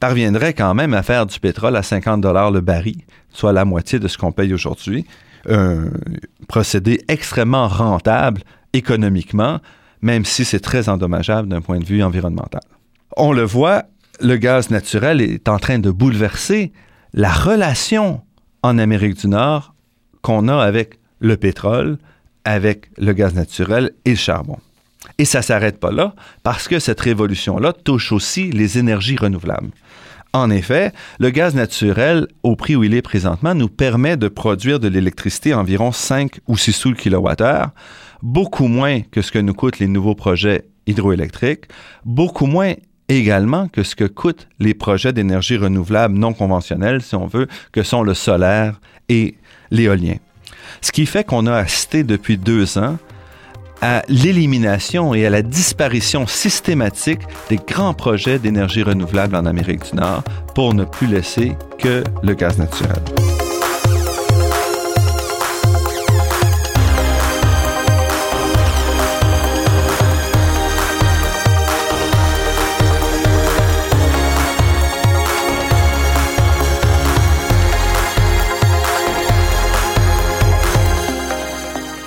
parviendrait 0.00 0.54
quand 0.54 0.74
même 0.74 0.94
à 0.94 1.02
faire 1.02 1.26
du 1.26 1.38
pétrole 1.38 1.76
à 1.76 1.82
50 1.82 2.20
dollars 2.20 2.50
le 2.50 2.62
baril, 2.62 3.02
soit 3.30 3.52
la 3.52 3.64
moitié 3.64 3.98
de 3.98 4.08
ce 4.08 4.16
qu'on 4.16 4.32
paye 4.32 4.54
aujourd'hui. 4.54 5.06
Un 5.48 5.90
procédé 6.48 7.02
extrêmement 7.08 7.68
rentable 7.68 8.42
économiquement, 8.72 9.60
même 10.02 10.24
si 10.24 10.44
c'est 10.44 10.60
très 10.60 10.88
endommageable 10.88 11.48
d'un 11.48 11.60
point 11.60 11.78
de 11.78 11.84
vue 11.84 12.02
environnemental. 12.02 12.62
On 13.16 13.32
le 13.32 13.42
voit 13.42 13.84
le 14.20 14.36
gaz 14.36 14.70
naturel 14.70 15.20
est 15.20 15.48
en 15.48 15.58
train 15.58 15.78
de 15.78 15.90
bouleverser 15.90 16.72
la 17.14 17.32
relation 17.32 18.22
en 18.62 18.78
Amérique 18.78 19.18
du 19.20 19.28
Nord 19.28 19.74
qu'on 20.22 20.48
a 20.48 20.56
avec 20.56 20.98
le 21.20 21.36
pétrole, 21.36 21.98
avec 22.44 22.90
le 22.98 23.12
gaz 23.12 23.34
naturel 23.34 23.92
et 24.04 24.10
le 24.10 24.16
charbon. 24.16 24.58
Et 25.18 25.24
ça 25.24 25.38
ne 25.38 25.44
s'arrête 25.44 25.78
pas 25.78 25.92
là, 25.92 26.14
parce 26.42 26.68
que 26.68 26.78
cette 26.78 27.00
révolution-là 27.00 27.72
touche 27.72 28.12
aussi 28.12 28.50
les 28.50 28.78
énergies 28.78 29.16
renouvelables. 29.16 29.70
En 30.32 30.50
effet, 30.50 30.92
le 31.18 31.30
gaz 31.30 31.54
naturel, 31.54 32.26
au 32.42 32.54
prix 32.54 32.76
où 32.76 32.84
il 32.84 32.94
est 32.94 33.02
présentement, 33.02 33.54
nous 33.54 33.68
permet 33.68 34.16
de 34.16 34.28
produire 34.28 34.78
de 34.78 34.88
l'électricité 34.88 35.54
environ 35.54 35.90
5 35.90 36.40
ou 36.46 36.56
6 36.56 36.72
sous 36.72 36.90
le 36.90 36.96
kilowattheure, 36.96 37.70
beaucoup 38.22 38.66
moins 38.66 39.00
que 39.00 39.22
ce 39.22 39.32
que 39.32 39.38
nous 39.38 39.54
coûtent 39.54 39.78
les 39.78 39.88
nouveaux 39.88 40.14
projets 40.14 40.66
hydroélectriques, 40.86 41.64
beaucoup 42.04 42.46
moins 42.46 42.74
également 43.08 43.68
que 43.68 43.82
ce 43.82 43.96
que 43.96 44.04
coûtent 44.04 44.48
les 44.58 44.74
projets 44.74 45.12
d'énergie 45.12 45.56
renouvelable 45.56 46.18
non 46.18 46.32
conventionnels, 46.32 47.02
si 47.02 47.14
on 47.14 47.26
veut, 47.26 47.48
que 47.72 47.82
sont 47.82 48.02
le 48.02 48.14
solaire 48.14 48.80
et 49.08 49.36
l'éolien. 49.70 50.16
Ce 50.80 50.92
qui 50.92 51.06
fait 51.06 51.24
qu'on 51.24 51.46
a 51.46 51.56
assisté 51.56 52.04
depuis 52.04 52.36
deux 52.36 52.78
ans 52.78 52.98
à 53.80 54.02
l'élimination 54.08 55.14
et 55.14 55.24
à 55.24 55.30
la 55.30 55.42
disparition 55.42 56.26
systématique 56.26 57.20
des 57.48 57.56
grands 57.56 57.94
projets 57.94 58.38
d'énergie 58.38 58.82
renouvelable 58.82 59.36
en 59.36 59.46
Amérique 59.46 59.90
du 59.90 59.96
Nord 59.96 60.24
pour 60.54 60.74
ne 60.74 60.84
plus 60.84 61.06
laisser 61.06 61.52
que 61.78 62.02
le 62.22 62.34
gaz 62.34 62.58
naturel. 62.58 62.98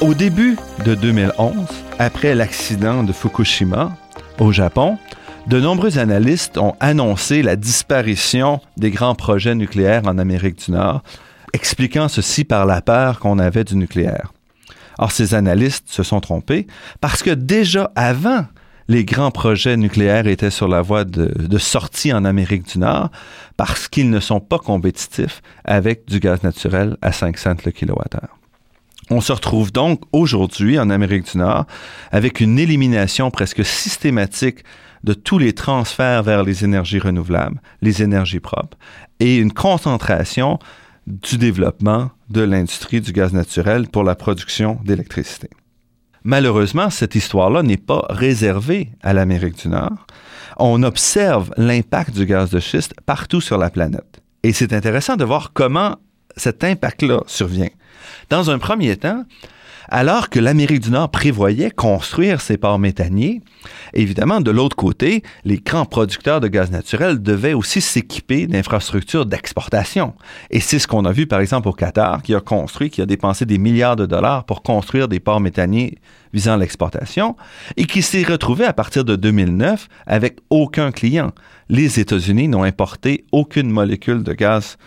Au 0.02 0.16
début 0.16 0.58
de 0.84 0.96
2011, 0.96 1.54
après 2.00 2.34
l'accident 2.34 3.04
de 3.04 3.14
Fukushima 3.14 3.96
au 4.40 4.52
Japon, 4.52 4.98
de 5.46 5.60
nombreux 5.60 6.00
analystes 6.00 6.58
ont 6.58 6.74
annoncé 6.80 7.44
la 7.44 7.56
disparition 7.56 8.62
des 8.78 8.90
grands 8.90 9.14
projets 9.14 9.54
nucléaires 9.54 10.08
en 10.08 10.18
Amérique 10.18 10.66
du 10.66 10.72
Nord, 10.72 11.04
expliquant 11.54 12.08
ceci 12.08 12.46
par 12.46 12.66
la 12.66 12.82
peur 12.82 13.20
qu'on 13.20 13.38
avait 13.38 13.64
du 13.64 13.76
nucléaire. 13.76 14.34
Or, 14.98 15.12
ces 15.12 15.36
analystes 15.36 15.90
se 15.90 16.02
sont 16.02 16.20
trompés 16.20 16.66
parce 17.00 17.22
que 17.22 17.30
déjà 17.30 17.92
avant, 17.96 18.46
les 18.88 19.06
grands 19.06 19.32
projets 19.32 19.78
nucléaires 19.78 20.26
étaient 20.26 20.50
sur 20.50 20.68
la 20.68 20.82
voie 20.82 21.04
de, 21.04 21.58
sortie 21.60 22.12
en 22.12 22.26
Amérique 22.26 22.68
du 22.68 22.80
Nord 22.80 23.12
parce 23.56 23.88
qu'ils 23.88 24.10
ne 24.10 24.20
sont 24.20 24.40
pas 24.40 24.58
compétitifs 24.58 25.44
avec 25.64 26.08
du 26.08 26.20
gaz 26.20 26.42
naturel 26.42 26.98
à 27.04 27.12
5 27.12 27.38
cents 27.38 27.56
le 27.64 27.72
kilowattheure. 27.72 28.41
On 29.14 29.20
se 29.20 29.34
retrouve 29.34 29.74
donc 29.74 30.04
aujourd'hui 30.14 30.80
en 30.80 30.90
Amérique 30.90 31.30
du 31.30 31.38
Nord 31.38 31.66
avec 32.14 32.40
une 32.40 32.58
élimination 32.58 33.30
presque 33.30 33.66
systématique 33.66 34.64
de 35.04 35.14
tous 35.14 35.38
les 35.38 35.52
transferts 35.52 36.24
vers 36.24 36.44
les 36.44 36.64
énergies 36.64 37.00
renouvelables, 37.00 37.62
les 37.82 38.02
énergies 38.02 38.40
propres, 38.40 38.78
et 39.20 39.36
une 39.36 39.52
concentration 39.52 40.60
du 41.08 41.38
développement 41.38 42.12
de 42.30 42.40
l'industrie 42.40 43.02
du 43.02 43.12
gaz 43.12 43.34
naturel 43.34 43.90
pour 43.90 44.06
la 44.06 44.16
production 44.16 44.80
d'électricité. 44.86 45.50
Malheureusement, 46.24 46.90
cette 46.90 47.16
histoire-là 47.16 47.64
n'est 47.64 47.76
pas 47.76 48.06
réservée 48.10 48.92
à 49.02 49.12
l'Amérique 49.12 49.62
du 49.62 49.68
Nord. 49.68 50.08
On 50.56 50.84
observe 50.84 51.52
l'impact 51.58 52.12
du 52.12 52.26
gaz 52.26 52.50
de 52.50 52.62
schiste 52.62 52.94
partout 53.06 53.42
sur 53.42 53.58
la 53.58 53.72
planète. 53.72 54.22
Et 54.44 54.54
c'est 54.54 54.72
intéressant 54.72 55.18
de 55.18 55.26
voir 55.26 55.52
comment 55.52 55.98
cet 56.38 56.64
impact-là 56.64 57.22
survient. 57.28 57.70
Dans 58.30 58.50
un 58.50 58.60
premier 58.60 58.96
temps, 58.98 59.26
alors 59.94 60.30
que 60.30 60.40
l'Amérique 60.40 60.80
du 60.80 60.90
Nord 60.90 61.12
prévoyait 61.12 61.70
construire 61.70 62.40
ses 62.40 62.58
ports 62.58 62.80
méthaniers, 62.80 63.42
évidemment, 63.94 64.40
de 64.40 64.50
l'autre 64.50 64.78
côté, 64.78 65.22
les 65.44 65.58
grands 65.58 65.86
producteurs 65.86 66.40
de 66.40 66.48
gaz 66.48 66.72
naturel 66.72 67.22
devaient 67.22 67.54
aussi 67.54 67.82
s'équiper 67.82 68.48
d'infrastructures 68.48 69.26
d'exportation. 69.26 70.14
Et 70.50 70.62
c'est 70.62 70.80
ce 70.80 70.88
qu'on 70.88 71.04
a 71.04 71.12
vu, 71.12 71.28
par 71.28 71.42
exemple, 71.42 71.68
au 71.68 71.74
Qatar, 71.74 72.24
qui 72.24 72.34
a 72.34 72.40
construit, 72.40 72.90
qui 72.90 73.02
a 73.02 73.06
dépensé 73.06 73.46
des 73.46 73.58
milliards 73.58 73.98
de 73.98 74.06
dollars 74.06 74.46
pour 74.46 74.64
construire 74.64 75.10
des 75.10 75.20
ports 75.20 75.42
méthaniers 75.42 75.98
visant 76.34 76.56
l'exportation, 76.56 77.36
et 77.76 77.84
qui 77.84 78.02
s'est 78.02 78.24
retrouvé 78.24 78.64
à 78.64 78.72
partir 78.72 79.04
de 79.04 79.18
2009 79.18 79.90
avec 80.08 80.38
aucun 80.50 80.92
client. 80.94 81.32
Les 81.68 82.00
États-Unis 82.00 82.48
n'ont 82.48 82.64
importé 82.64 83.26
aucune 83.34 83.70
molécule 83.70 84.24
de 84.24 84.32
gaz 84.32 84.78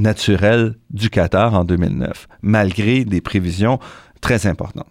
naturel 0.00 0.74
du 0.90 1.10
Qatar 1.10 1.54
en 1.54 1.64
2009, 1.64 2.28
malgré 2.42 3.04
des 3.04 3.20
prévisions 3.20 3.78
très 4.20 4.46
importantes. 4.46 4.88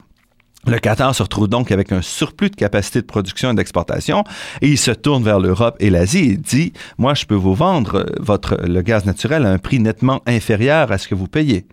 Le 0.68 0.78
Qatar 0.78 1.16
se 1.16 1.24
retrouve 1.24 1.48
donc 1.48 1.72
avec 1.72 1.92
un 1.92 2.01
surplus 2.01 2.50
de 2.50 2.56
capacité 2.56 3.00
de 3.01 3.06
production 3.06 3.51
et 3.51 3.56
d'exportation 3.56 4.24
et 4.62 4.68
il 4.68 4.78
se 4.78 4.92
tourne 4.92 5.24
vers 5.24 5.39
l'Europe 5.39 5.78
et 5.80 5.89
l'Asie 5.89 6.32
et 6.32 6.38
dit 6.38 6.74
Moi, 6.98 7.13
je 7.13 7.25
peux 7.25 7.36
vous 7.36 7.56
vendre 7.56 8.06
votre, 8.20 8.58
le 8.66 8.82
gaz 8.82 9.06
naturel 9.06 9.46
à 9.46 9.51
un 9.51 9.58
prix 9.58 9.80
nettement 9.80 10.22
inférieur 10.28 10.92
à 10.92 10.98
ce 10.98 11.08
que 11.08 11.16
vous 11.16 11.28
payez. 11.28 11.66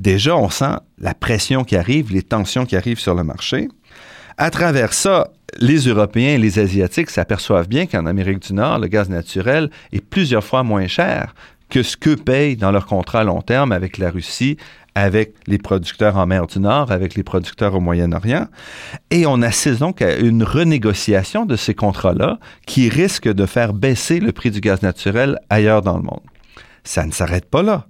Déjà, 0.00 0.36
on 0.36 0.50
sent 0.50 0.76
la 0.98 1.14
pression 1.14 1.64
qui 1.64 1.76
arrive, 1.76 2.12
les 2.12 2.22
tensions 2.22 2.66
qui 2.66 2.76
arrivent 2.76 3.00
sur 3.00 3.14
le 3.14 3.22
marché. 3.22 3.68
À 4.36 4.50
travers 4.50 4.92
ça, 4.92 5.30
les 5.58 5.78
Européens 5.78 6.34
et 6.34 6.38
les 6.38 6.58
Asiatiques 6.58 7.10
s'aperçoivent 7.10 7.68
bien 7.68 7.86
qu'en 7.86 8.06
Amérique 8.06 8.46
du 8.46 8.52
Nord, 8.52 8.78
le 8.78 8.88
gaz 8.88 9.08
naturel 9.08 9.70
est 9.92 10.04
plusieurs 10.04 10.44
fois 10.44 10.62
moins 10.62 10.86
cher 10.86 11.34
que 11.70 11.82
ce 11.82 11.96
que 11.96 12.14
payent 12.14 12.56
dans 12.56 12.70
leur 12.70 12.86
contrat 12.86 13.20
à 13.20 13.24
long 13.24 13.42
terme 13.42 13.72
avec 13.72 13.98
la 13.98 14.10
Russie, 14.10 14.56
avec 14.94 15.34
les 15.46 15.58
producteurs 15.58 16.16
en 16.16 16.26
mer 16.26 16.46
du 16.46 16.58
Nord, 16.58 16.90
avec 16.90 17.14
les 17.14 17.22
producteurs 17.22 17.74
au 17.74 17.80
Moyen-Orient. 17.80 18.48
Et 19.10 19.26
on 19.26 19.42
assiste 19.42 19.78
donc 19.78 20.02
à 20.02 20.16
une 20.16 20.42
renégociation 20.42 21.46
de 21.46 21.56
ces 21.56 21.74
contrats-là 21.74 22.38
qui 22.66 22.88
risque 22.88 23.28
de 23.28 23.46
faire 23.46 23.74
baisser 23.74 24.18
le 24.18 24.32
prix 24.32 24.50
du 24.50 24.60
gaz 24.60 24.82
naturel 24.82 25.38
ailleurs 25.50 25.82
dans 25.82 25.96
le 25.96 26.02
monde. 26.02 26.22
Ça 26.84 27.04
ne 27.06 27.12
s'arrête 27.12 27.48
pas 27.48 27.62
là. 27.62 27.86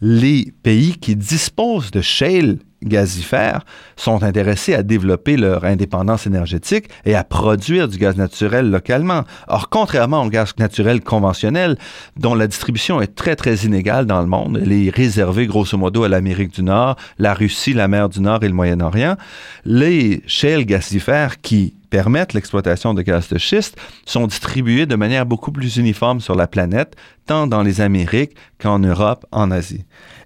Les 0.00 0.52
pays 0.62 0.96
qui 0.98 1.16
disposent 1.16 1.90
de 1.90 2.00
shale 2.02 2.58
gazifères 2.84 3.64
sont 3.96 4.22
intéressés 4.22 4.74
à 4.74 4.82
développer 4.82 5.36
leur 5.36 5.64
indépendance 5.64 6.26
énergétique 6.26 6.88
et 7.04 7.14
à 7.14 7.24
produire 7.24 7.88
du 7.88 7.98
gaz 7.98 8.16
naturel 8.16 8.70
localement. 8.70 9.24
Or, 9.48 9.68
contrairement 9.68 10.22
au 10.22 10.28
gaz 10.28 10.54
naturel 10.58 11.00
conventionnel, 11.00 11.76
dont 12.16 12.34
la 12.34 12.46
distribution 12.46 13.00
est 13.00 13.14
très, 13.14 13.36
très 13.36 13.56
inégale 13.64 14.06
dans 14.06 14.20
le 14.20 14.26
monde, 14.26 14.60
elle 14.62 14.72
est 14.72 14.90
réservée 14.90 15.46
grosso 15.46 15.76
modo 15.76 16.04
à 16.04 16.08
l'Amérique 16.08 16.54
du 16.54 16.62
Nord, 16.62 16.96
la 17.18 17.34
Russie, 17.34 17.72
la 17.72 17.88
mer 17.88 18.08
du 18.08 18.20
Nord 18.20 18.42
et 18.42 18.48
le 18.48 18.54
Moyen-Orient, 18.54 19.16
les 19.64 20.22
shale 20.26 20.64
gazifères 20.64 21.40
qui 21.40 21.74
permettent 21.94 22.32
l'exploitation 22.32 22.92
de 22.92 23.02
gaz 23.02 23.28
de 23.28 23.38
schiste 23.38 23.76
sont 24.04 24.26
distribués 24.26 24.84
de 24.84 24.96
manière 24.96 25.26
beaucoup 25.26 25.52
plus 25.52 25.76
uniforme 25.76 26.20
sur 26.20 26.34
la 26.34 26.48
planète, 26.48 26.96
tant 27.24 27.46
dans 27.46 27.62
les 27.62 27.80
Amériques 27.80 28.34
qu'en 28.58 28.80
Europe, 28.80 29.24
en 29.30 29.52
Asie. 29.52 29.84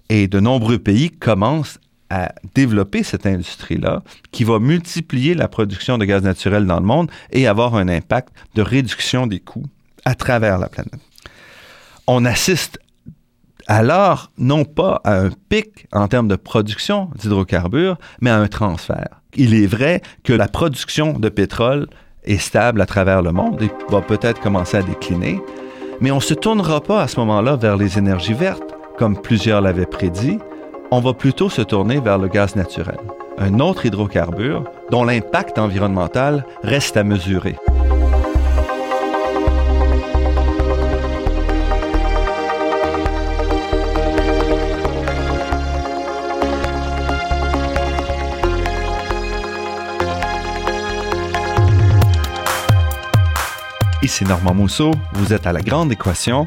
Et 0.08 0.28
de 0.28 0.40
nombreux 0.40 0.78
pays 0.78 1.10
commencent 1.10 1.78
à 2.10 2.32
développer 2.54 3.02
cette 3.02 3.26
industrie-là 3.26 4.02
qui 4.32 4.44
va 4.44 4.58
multiplier 4.58 5.34
la 5.34 5.48
production 5.48 5.98
de 5.98 6.04
gaz 6.04 6.22
naturel 6.22 6.66
dans 6.66 6.80
le 6.80 6.86
monde 6.86 7.10
et 7.30 7.46
avoir 7.46 7.74
un 7.74 7.88
impact 7.88 8.30
de 8.54 8.62
réduction 8.62 9.26
des 9.26 9.40
coûts 9.40 9.66
à 10.04 10.14
travers 10.14 10.58
la 10.58 10.68
planète. 10.68 11.00
On 12.06 12.24
assiste 12.24 12.78
alors 13.66 14.30
non 14.38 14.64
pas 14.64 15.00
à 15.04 15.18
un 15.18 15.30
pic 15.50 15.86
en 15.92 16.08
termes 16.08 16.28
de 16.28 16.36
production 16.36 17.10
d'hydrocarbures, 17.16 17.98
mais 18.20 18.30
à 18.30 18.38
un 18.38 18.48
transfert. 18.48 19.20
Il 19.34 19.54
est 19.54 19.66
vrai 19.66 20.00
que 20.24 20.32
la 20.32 20.48
production 20.48 21.12
de 21.12 21.28
pétrole 21.28 21.86
est 22.24 22.38
stable 22.38 22.80
à 22.80 22.86
travers 22.86 23.20
le 23.22 23.32
monde 23.32 23.60
et 23.62 23.70
va 23.90 24.00
peut-être 24.00 24.40
commencer 24.40 24.78
à 24.78 24.82
décliner, 24.82 25.40
mais 26.00 26.10
on 26.10 26.16
ne 26.16 26.20
se 26.20 26.34
tournera 26.34 26.80
pas 26.80 27.02
à 27.02 27.08
ce 27.08 27.20
moment-là 27.20 27.56
vers 27.56 27.76
les 27.76 27.98
énergies 27.98 28.32
vertes, 28.32 28.74
comme 28.96 29.20
plusieurs 29.20 29.60
l'avaient 29.60 29.86
prédit, 29.86 30.38
on 30.90 31.00
va 31.00 31.12
plutôt 31.12 31.50
se 31.50 31.62
tourner 31.62 32.00
vers 32.00 32.18
le 32.18 32.28
gaz 32.28 32.56
naturel, 32.56 32.98
un 33.36 33.60
autre 33.60 33.86
hydrocarbure 33.86 34.64
dont 34.90 35.04
l'impact 35.04 35.58
environnemental 35.58 36.44
reste 36.62 36.96
à 36.96 37.04
mesurer. 37.04 37.56
Ici 54.02 54.24
Normand 54.24 54.54
Mousseau, 54.54 54.92
vous 55.12 55.34
êtes 55.34 55.46
à 55.46 55.52
la 55.52 55.60
Grande 55.60 55.92
Équation 55.92 56.46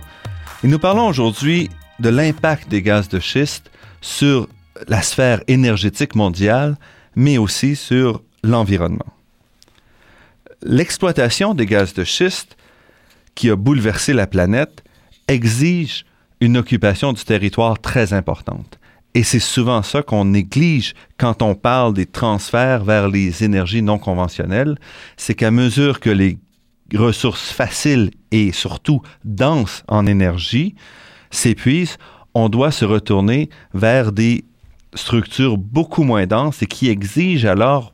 et 0.64 0.68
nous 0.68 0.80
parlons 0.80 1.08
aujourd'hui 1.08 1.70
de 2.00 2.10
l'impact 2.10 2.68
des 2.70 2.82
gaz 2.82 3.08
de 3.08 3.20
schiste 3.20 3.71
sur 4.02 4.48
la 4.88 5.02
sphère 5.02 5.42
énergétique 5.48 6.16
mondiale, 6.16 6.78
mais 7.16 7.38
aussi 7.38 7.76
sur 7.76 8.22
l'environnement. 8.44 9.14
L'exploitation 10.64 11.54
des 11.54 11.66
gaz 11.66 11.94
de 11.94 12.04
schiste 12.04 12.58
qui 13.36 13.50
a 13.50 13.56
bouleversé 13.56 14.14
la 14.14 14.28
planète 14.28 14.84
exige 15.28 16.06
une 16.40 16.58
occupation 16.58 17.14
du 17.14 17.24
territoire 17.24 17.80
très 17.80 18.14
importante. 18.14 18.80
Et 19.14 19.24
c'est 19.24 19.40
souvent 19.40 19.84
ça 19.84 20.02
qu'on 20.02 20.26
néglige 20.26 20.94
quand 21.18 21.42
on 21.42 21.54
parle 21.54 21.94
des 21.94 22.06
transferts 22.06 22.84
vers 22.84 23.10
les 23.10 23.44
énergies 23.44 23.82
non 23.82 24.00
conventionnelles, 24.00 24.78
c'est 25.18 25.36
qu'à 25.36 25.52
mesure 25.52 26.00
que 26.00 26.10
les 26.10 26.38
ressources 26.96 27.52
faciles 27.52 28.12
et 28.32 28.52
surtout 28.52 29.02
denses 29.26 29.84
en 29.88 30.06
énergie 30.06 30.76
s'épuisent, 31.30 31.98
on 32.34 32.50
doit 32.50 32.72
se 32.72 32.86
retourner 32.86 33.50
vers 33.74 34.12
des 34.12 34.46
structures 34.94 35.58
beaucoup 35.58 36.04
moins 36.04 36.28
denses 36.28 36.62
et 36.62 36.68
qui 36.68 36.90
exigent 36.90 37.46
alors 37.46 37.94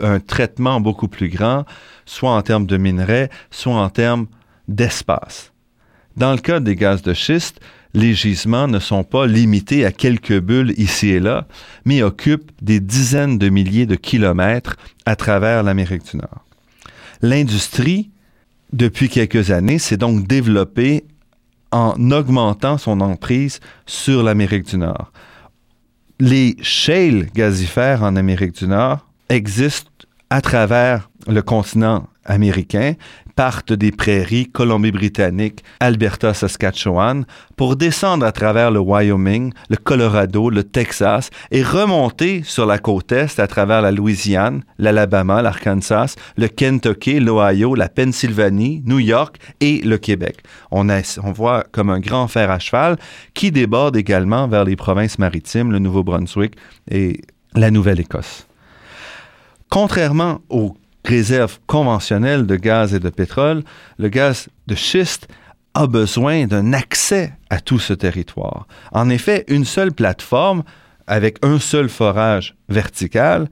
un 0.00 0.20
traitement 0.20 0.80
beaucoup 0.80 1.08
plus 1.08 1.28
grand, 1.28 1.64
soit 2.06 2.30
en 2.30 2.42
termes 2.42 2.66
de 2.66 2.76
minerais, 2.76 3.30
soit 3.50 3.74
en 3.74 3.90
termes 3.90 4.26
d'espace. 4.68 5.52
Dans 6.16 6.32
le 6.32 6.38
cas 6.38 6.60
des 6.60 6.76
gaz 6.76 7.02
de 7.02 7.14
schiste, 7.14 7.60
les 7.94 8.14
gisements 8.14 8.68
ne 8.68 8.78
sont 8.78 9.04
pas 9.04 9.26
limités 9.26 9.84
à 9.84 9.92
quelques 9.92 10.38
bulles 10.38 10.74
ici 10.78 11.08
et 11.08 11.20
là, 11.20 11.46
mais 11.84 12.02
occupent 12.02 12.50
des 12.62 12.80
dizaines 12.80 13.38
de 13.38 13.48
milliers 13.48 13.86
de 13.86 13.96
kilomètres 13.96 14.76
à 15.04 15.16
travers 15.16 15.62
l'Amérique 15.62 16.10
du 16.10 16.16
Nord. 16.16 16.44
L'industrie, 17.20 18.10
depuis 18.72 19.08
quelques 19.08 19.50
années, 19.50 19.78
s'est 19.78 19.98
donc 19.98 20.26
développée 20.26 21.04
en 21.72 22.10
augmentant 22.10 22.78
son 22.78 23.00
emprise 23.00 23.60
sur 23.86 24.22
l'Amérique 24.22 24.66
du 24.66 24.78
Nord. 24.78 25.10
Les 26.20 26.56
shales 26.62 27.26
gazifères 27.34 28.02
en 28.02 28.14
Amérique 28.14 28.54
du 28.54 28.68
Nord 28.68 29.06
existent 29.28 29.90
à 30.30 30.40
travers 30.40 31.10
le 31.26 31.42
continent 31.42 32.06
américain 32.24 32.94
partent 33.34 33.72
des 33.72 33.92
prairies 33.92 34.50
Colombie-Britannique, 34.50 35.64
Alberta, 35.80 36.34
Saskatchewan, 36.34 37.24
pour 37.56 37.76
descendre 37.76 38.26
à 38.26 38.32
travers 38.32 38.70
le 38.70 38.80
Wyoming, 38.80 39.52
le 39.70 39.76
Colorado, 39.76 40.50
le 40.50 40.64
Texas 40.64 41.30
et 41.50 41.62
remonter 41.62 42.42
sur 42.44 42.66
la 42.66 42.78
côte 42.78 43.12
est 43.12 43.40
à 43.40 43.46
travers 43.46 43.82
la 43.82 43.90
Louisiane, 43.90 44.62
l'Alabama, 44.78 45.42
l'Arkansas, 45.42 46.16
le 46.36 46.48
Kentucky, 46.48 47.20
l'Ohio, 47.20 47.74
la 47.74 47.88
Pennsylvanie, 47.88 48.82
New 48.84 48.98
York 48.98 49.36
et 49.60 49.80
le 49.82 49.98
Québec. 49.98 50.42
On, 50.70 50.88
on 50.88 51.32
voit 51.32 51.64
comme 51.72 51.90
un 51.90 52.00
grand 52.00 52.28
fer 52.28 52.50
à 52.50 52.58
cheval 52.58 52.96
qui 53.34 53.50
déborde 53.50 53.96
également 53.96 54.46
vers 54.48 54.64
les 54.64 54.76
provinces 54.76 55.18
maritimes, 55.18 55.72
le 55.72 55.78
Nouveau-Brunswick 55.78 56.54
et 56.90 57.20
la 57.54 57.70
Nouvelle-Écosse. 57.70 58.46
Contrairement 59.68 60.40
aux 60.50 60.76
réserve 61.04 61.58
conventionnelle 61.66 62.46
de 62.46 62.56
gaz 62.56 62.94
et 62.94 63.00
de 63.00 63.08
pétrole, 63.08 63.62
le 63.98 64.08
gaz 64.08 64.48
de 64.66 64.74
schiste 64.74 65.28
a 65.74 65.86
besoin 65.86 66.46
d'un 66.46 66.72
accès 66.72 67.32
à 67.50 67.60
tout 67.60 67.78
ce 67.78 67.92
territoire. 67.92 68.66
En 68.92 69.08
effet, 69.08 69.44
une 69.48 69.64
seule 69.64 69.92
plateforme 69.92 70.62
avec 71.06 71.38
un 71.42 71.58
seul 71.58 71.88
forage 71.88 72.54
vertical 72.68 73.48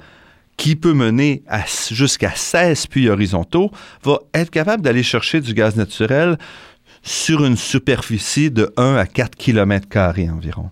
qui 0.57 0.77
peut 0.77 0.93
mener 0.93 1.43
jusqu'à 1.91 2.33
16 2.35 2.87
puits 2.87 3.09
horizontaux 3.09 3.71
va 4.03 4.19
être 4.35 4.51
capable 4.51 4.83
d'aller 4.83 5.03
chercher 5.03 5.41
du 5.41 5.55
gaz 5.55 5.77
naturel 5.77 6.37
sur 7.03 7.45
une 7.45 7.57
superficie 7.57 8.51
de 8.51 8.73
1 8.77 8.97
à 8.97 9.07
4 9.07 9.37
km 9.37 9.87
environ. 10.31 10.71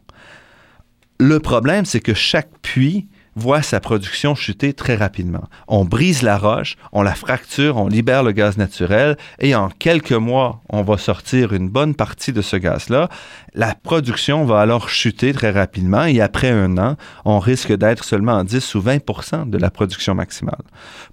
Le 1.18 1.40
problème, 1.40 1.86
c'est 1.86 2.00
que 2.00 2.14
chaque 2.14 2.50
puits 2.60 3.08
voit 3.38 3.62
sa 3.62 3.80
production 3.80 4.34
chuter 4.34 4.72
très 4.72 4.96
rapidement. 4.96 5.48
On 5.68 5.84
brise 5.84 6.22
la 6.22 6.36
roche, 6.36 6.76
on 6.92 7.02
la 7.02 7.14
fracture, 7.14 7.76
on 7.76 7.88
libère 7.88 8.22
le 8.22 8.32
gaz 8.32 8.58
naturel 8.58 9.16
et 9.38 9.54
en 9.54 9.68
quelques 9.68 10.12
mois, 10.12 10.60
on 10.68 10.82
va 10.82 10.98
sortir 10.98 11.52
une 11.52 11.68
bonne 11.68 11.94
partie 11.94 12.32
de 12.32 12.42
ce 12.42 12.56
gaz-là. 12.56 13.08
La 13.54 13.74
production 13.74 14.44
va 14.44 14.60
alors 14.60 14.88
chuter 14.88 15.32
très 15.32 15.50
rapidement 15.50 16.04
et 16.04 16.20
après 16.20 16.50
un 16.50 16.76
an, 16.78 16.96
on 17.24 17.38
risque 17.38 17.72
d'être 17.72 18.04
seulement 18.04 18.38
à 18.38 18.44
10 18.44 18.74
ou 18.74 18.80
20% 18.80 19.48
de 19.48 19.58
la 19.58 19.70
production 19.70 20.14
maximale. 20.14 20.62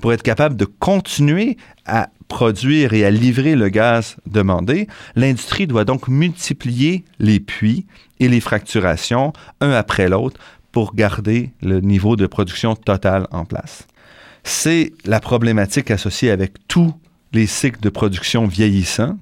Pour 0.02 0.12
être 0.12 0.24
capable 0.24 0.56
de 0.56 0.66
continuer 0.66 1.58
à 1.86 2.10
produire 2.28 2.94
et 2.94 3.06
à 3.06 3.12
livrer 3.12 3.56
le 3.56 3.70
gaz 3.70 4.18
demandé, 4.26 4.88
l'industrie 5.16 5.68
doit 5.68 5.86
donc 5.86 6.08
multiplier 6.08 7.06
les 7.20 7.40
puits 7.40 7.86
et 8.20 8.28
les 8.28 8.40
fracturations 8.40 9.34
un 9.62 9.72
après 9.72 10.10
l'autre 10.10 10.40
pour 10.76 10.94
garder 10.94 11.52
le 11.62 11.80
niveau 11.80 12.18
de 12.18 12.28
production 12.28 12.76
totale 12.76 13.28
en 13.32 13.46
place. 13.46 13.88
C'est 14.44 14.92
la 15.06 15.22
problématique 15.22 15.90
associée 15.90 16.32
avec 16.32 16.68
tous 16.68 16.94
les 17.32 17.48
cycles 17.48 17.80
de 17.80 17.88
production 17.88 18.46
vieillissants. 18.46 19.18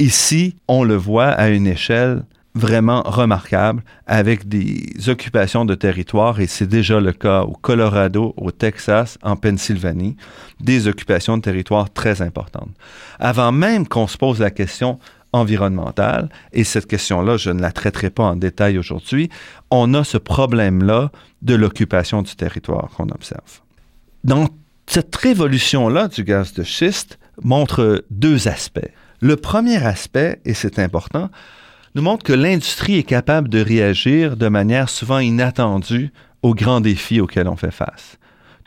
Ici, 0.00 0.56
on 0.66 0.82
le 0.82 0.96
voit 0.96 1.28
à 1.28 1.46
une 1.50 1.68
échelle 1.68 2.24
vraiment 2.56 3.02
remarquable 3.02 3.84
avec 4.08 4.48
des 4.48 5.08
occupations 5.08 5.64
de 5.64 5.76
territoire, 5.76 6.40
et 6.40 6.48
c'est 6.48 6.66
déjà 6.66 6.98
le 6.98 7.12
cas 7.12 7.42
au 7.42 7.52
Colorado, 7.52 8.34
au 8.36 8.50
Texas, 8.50 9.16
en 9.22 9.36
Pennsylvanie, 9.36 10.16
des 10.58 10.88
occupations 10.88 11.36
de 11.36 11.42
territoire 11.42 11.88
très 11.88 12.20
importantes. 12.20 12.74
Avant 13.20 13.52
même 13.52 13.86
qu'on 13.86 14.08
se 14.08 14.18
pose 14.18 14.40
la 14.40 14.50
question 14.50 14.98
environnementale, 15.32 16.28
et 16.52 16.64
cette 16.64 16.86
question-là, 16.86 17.36
je 17.36 17.50
ne 17.50 17.60
la 17.60 17.72
traiterai 17.72 18.10
pas 18.10 18.24
en 18.24 18.36
détail 18.36 18.78
aujourd'hui, 18.78 19.28
on 19.70 19.94
a 19.94 20.04
ce 20.04 20.18
problème-là 20.18 21.10
de 21.42 21.54
l'occupation 21.54 22.22
du 22.22 22.34
territoire 22.34 22.88
qu'on 22.96 23.08
observe. 23.10 23.60
Dans 24.24 24.48
cette 24.86 25.14
révolution-là 25.14 26.08
du 26.08 26.24
gaz 26.24 26.54
de 26.54 26.62
schiste 26.62 27.18
montre 27.42 28.04
deux 28.10 28.48
aspects. 28.48 28.90
Le 29.20 29.36
premier 29.36 29.84
aspect, 29.84 30.40
et 30.44 30.54
c'est 30.54 30.78
important, 30.78 31.30
nous 31.94 32.02
montre 32.02 32.24
que 32.24 32.32
l'industrie 32.32 32.96
est 32.96 33.02
capable 33.02 33.48
de 33.48 33.60
réagir 33.60 34.36
de 34.36 34.48
manière 34.48 34.88
souvent 34.88 35.18
inattendue 35.18 36.12
aux 36.42 36.54
grands 36.54 36.80
défis 36.80 37.20
auxquels 37.20 37.48
on 37.48 37.56
fait 37.56 37.70
face. 37.70 38.18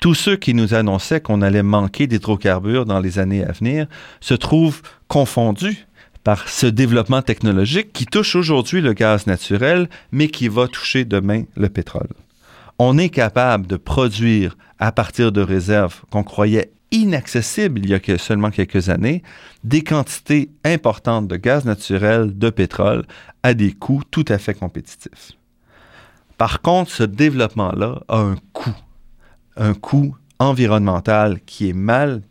Tous 0.01 0.15
ceux 0.15 0.35
qui 0.35 0.53
nous 0.53 0.73
annonçaient 0.73 1.21
qu'on 1.21 1.41
allait 1.41 1.63
manquer 1.63 2.07
d'hydrocarbures 2.07 2.85
dans 2.85 2.99
les 2.99 3.19
années 3.19 3.45
à 3.45 3.51
venir 3.51 3.87
se 4.19 4.33
trouvent 4.33 4.81
confondus 5.07 5.87
par 6.23 6.47
ce 6.49 6.67
développement 6.67 7.21
technologique 7.21 7.93
qui 7.93 8.05
touche 8.05 8.35
aujourd'hui 8.35 8.81
le 8.81 8.93
gaz 8.93 9.27
naturel, 9.27 9.89
mais 10.11 10.27
qui 10.27 10.47
va 10.47 10.67
toucher 10.67 11.05
demain 11.05 11.43
le 11.55 11.69
pétrole. 11.69 12.09
On 12.79 12.97
est 12.97 13.09
capable 13.09 13.67
de 13.67 13.77
produire 13.77 14.57
à 14.79 14.91
partir 14.91 15.31
de 15.31 15.41
réserves 15.41 16.01
qu'on 16.11 16.23
croyait 16.23 16.71
inaccessibles 16.91 17.79
il 17.79 17.89
y 17.89 17.93
a 17.93 18.17
seulement 18.17 18.51
quelques 18.51 18.89
années, 18.89 19.23
des 19.63 19.83
quantités 19.83 20.49
importantes 20.65 21.27
de 21.27 21.37
gaz 21.37 21.65
naturel, 21.65 22.37
de 22.37 22.49
pétrole, 22.49 23.05
à 23.43 23.53
des 23.53 23.71
coûts 23.71 24.03
tout 24.11 24.25
à 24.27 24.37
fait 24.37 24.53
compétitifs. 24.53 25.31
Par 26.37 26.61
contre, 26.61 26.91
ce 26.91 27.03
développement-là 27.03 28.01
a 28.07 28.17
un 28.17 28.35
coût, 28.51 28.75
un 29.55 29.73
coût 29.73 30.15
environnemental 30.39 31.39
qui 31.45 31.69
est 31.69 31.73
mal 31.73 32.21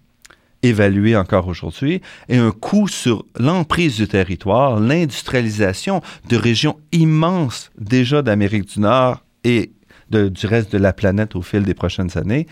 évalué 0.62 1.16
encore 1.16 1.48
aujourd'hui, 1.48 2.00
et 2.28 2.36
un 2.36 2.50
coût 2.50 2.88
sur 2.88 3.24
l'emprise 3.38 3.96
du 3.96 4.08
territoire, 4.08 4.78
l'industrialisation 4.78 6.02
de 6.28 6.36
régions 6.36 6.78
immenses 6.92 7.70
déjà 7.78 8.22
d'Amérique 8.22 8.74
du 8.74 8.80
Nord 8.80 9.24
et 9.44 9.72
du 10.10 10.46
reste 10.46 10.72
de 10.72 10.78
la 10.78 10.92
planète 10.92 11.36
au 11.36 11.42
fil 11.42 11.62
des 11.62 11.74
prochaines 11.74 12.16
années, 12.18 12.46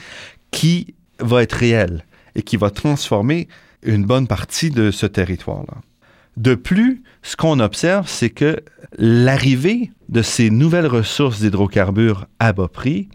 qui 0.50 0.94
va 1.18 1.42
être 1.42 1.54
réel 1.54 2.04
et 2.34 2.42
qui 2.42 2.56
va 2.56 2.70
transformer 2.70 3.48
une 3.82 4.04
bonne 4.04 4.26
partie 4.26 4.70
de 4.70 4.90
ce 4.90 5.06
territoire-là. 5.06 5.78
De 6.36 6.54
plus, 6.54 7.02
ce 7.22 7.34
qu'on 7.36 7.58
observe, 7.58 8.08
c'est 8.08 8.30
que 8.30 8.60
l'arrivée 8.96 9.90
de 10.08 10.22
ces 10.22 10.50
nouvelles 10.50 10.86
ressources 10.86 11.40
d'hydrocarbures 11.40 12.26
à 12.38 12.52
bas 12.52 12.68
prix 12.68 13.08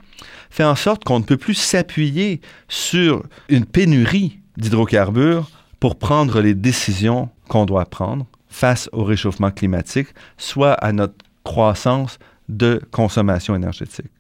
fait 0.49 0.65
en 0.65 0.75
sorte 0.75 1.05
qu'on 1.05 1.19
ne 1.19 1.23
peut 1.23 1.37
plus 1.37 1.55
s'appuyer 1.55 2.41
sur 2.67 3.23
une 3.47 3.65
pénurie 3.65 4.39
d'hydrocarbures 4.57 5.49
pour 5.79 5.97
prendre 5.97 6.41
les 6.41 6.53
décisions 6.53 7.29
qu'on 7.47 7.65
doit 7.65 7.85
prendre 7.85 8.25
face 8.47 8.89
au 8.93 9.03
réchauffement 9.03 9.51
climatique, 9.51 10.09
soit 10.37 10.73
à 10.73 10.91
notre 10.91 11.15
croissance 11.43 12.19
de 12.49 12.81
consommation 12.91 13.55
énergétique. 13.55 14.11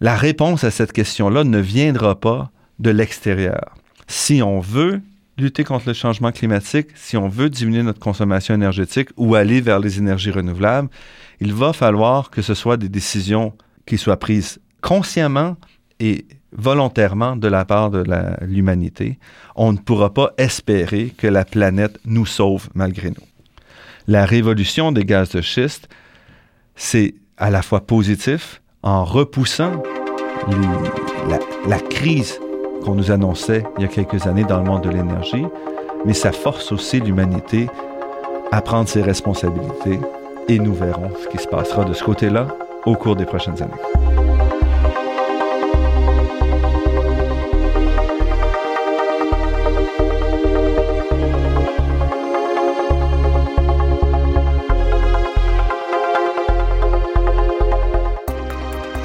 La 0.00 0.14
réponse 0.14 0.64
à 0.64 0.70
cette 0.70 0.92
question-là 0.92 1.44
ne 1.44 1.58
viendra 1.58 2.20
pas 2.20 2.50
de 2.78 2.90
l'extérieur. 2.90 3.74
Si 4.06 4.42
on 4.42 4.60
veut 4.60 5.00
lutter 5.38 5.64
contre 5.64 5.88
le 5.88 5.94
changement 5.94 6.32
climatique, 6.32 6.88
si 6.94 7.16
on 7.16 7.28
veut 7.28 7.50
diminuer 7.50 7.82
notre 7.82 7.98
consommation 7.98 8.54
énergétique 8.54 9.10
ou 9.16 9.34
aller 9.34 9.60
vers 9.60 9.80
les 9.80 9.98
énergies 9.98 10.30
renouvelables, 10.30 10.88
il 11.40 11.52
va 11.52 11.72
falloir 11.72 12.30
que 12.30 12.42
ce 12.42 12.54
soit 12.54 12.76
des 12.76 12.88
décisions 12.88 13.52
qui 13.86 13.98
soient 13.98 14.18
prises 14.18 14.60
consciemment 14.80 15.56
et 16.00 16.26
volontairement 16.52 17.36
de 17.36 17.48
la 17.48 17.64
part 17.64 17.90
de 17.90 18.04
l'humanité. 18.42 19.18
On 19.54 19.72
ne 19.72 19.78
pourra 19.78 20.12
pas 20.12 20.32
espérer 20.38 21.12
que 21.16 21.26
la 21.26 21.44
planète 21.44 21.98
nous 22.04 22.26
sauve 22.26 22.68
malgré 22.74 23.10
nous. 23.10 23.26
La 24.08 24.24
révolution 24.24 24.92
des 24.92 25.04
gaz 25.04 25.30
de 25.30 25.40
schiste, 25.40 25.88
c'est 26.76 27.14
à 27.36 27.50
la 27.50 27.62
fois 27.62 27.80
positif 27.80 28.62
en 28.82 29.04
repoussant 29.04 29.82
la, 31.66 31.78
crise 31.78 32.38
qu'on 32.84 32.94
nous 32.94 33.10
annonçait 33.10 33.64
il 33.78 33.82
y 33.82 33.84
a 33.84 33.88
quelques 33.88 34.26
années 34.26 34.44
dans 34.44 34.58
le 34.58 34.64
monde 34.64 34.82
de 34.82 34.90
l'énergie, 34.90 35.44
mais 36.04 36.14
ça 36.14 36.30
force 36.30 36.70
aussi 36.72 37.00
l'humanité 37.00 37.68
à 38.52 38.62
prendre 38.62 38.88
ses 38.88 39.02
responsabilités 39.02 39.98
et 40.48 40.58
nous 40.58 40.74
verrons 40.74 41.10
ce 41.22 41.28
qui 41.28 41.42
se 41.42 41.48
passera 41.48 41.84
de 41.84 41.94
ce 41.94 42.04
côté-là 42.04 42.46
au 42.84 42.94
cours 42.94 43.16
des 43.16 43.26
prochaines 43.26 43.60
années. 43.60 44.35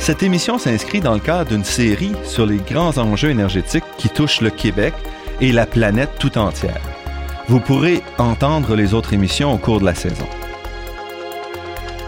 Cette 0.02 0.24
émission 0.24 0.58
s'inscrit 0.58 1.00
dans 1.00 1.14
le 1.14 1.20
cadre 1.20 1.52
d'une 1.52 1.64
série 1.64 2.14
sur 2.24 2.48
les 2.48 2.58
grands 2.58 2.98
enjeux 2.98 3.30
énergétiques 3.30 3.84
qui 4.00 4.10
touchent 4.10 4.42
le 4.42 4.50
Québec 4.50 4.96
et 5.42 5.52
la 5.52 5.68
planète 5.68 6.10
tout 6.18 6.40
entière. 6.40 6.82
Vous 7.48 7.60
pourrez 7.60 8.02
entendre 8.18 8.76
les 8.76 8.96
autres 8.96 9.14
émissions 9.14 9.54
au 9.54 9.60
cours 9.60 9.80
de 9.80 9.86
la 9.86 9.94
saison. 9.94 10.26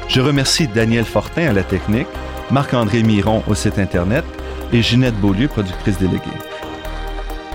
Je 0.08 0.22
remercie 0.22 0.68
Daniel 0.68 1.06
Fortin 1.06 1.50
à 1.50 1.54
la 1.54 1.62
technique, 1.62 2.08
Marc-André 2.50 3.04
Miron 3.04 3.44
au 3.48 3.54
site 3.54 3.78
Internet 3.78 4.26
et 4.74 4.82
Ginette 4.82 5.22
Beaulieu, 5.22 5.48
productrice 5.48 6.00
déléguée. 6.00 6.20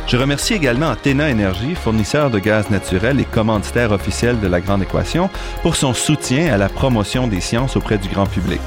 Je 0.07 0.17
remercie 0.17 0.55
également 0.55 0.91
Athéna 0.91 1.31
Énergie, 1.31 1.75
fournisseur 1.75 2.31
de 2.31 2.39
gaz 2.39 2.71
naturel 2.71 3.19
et 3.19 3.25
commanditaire 3.25 3.91
officiel 3.91 4.39
de 4.39 4.47
la 4.47 4.61
Grande 4.61 4.83
Équation, 4.83 5.31
pour 5.63 5.75
son 5.75 5.95
soutien 5.95 6.55
à 6.55 6.59
la 6.59 6.69
promotion 6.69 7.27
des 7.27 7.41
sciences 7.41 7.75
auprès 7.75 7.99
du 7.99 8.09
grand 8.09 8.27
public. 8.27 8.61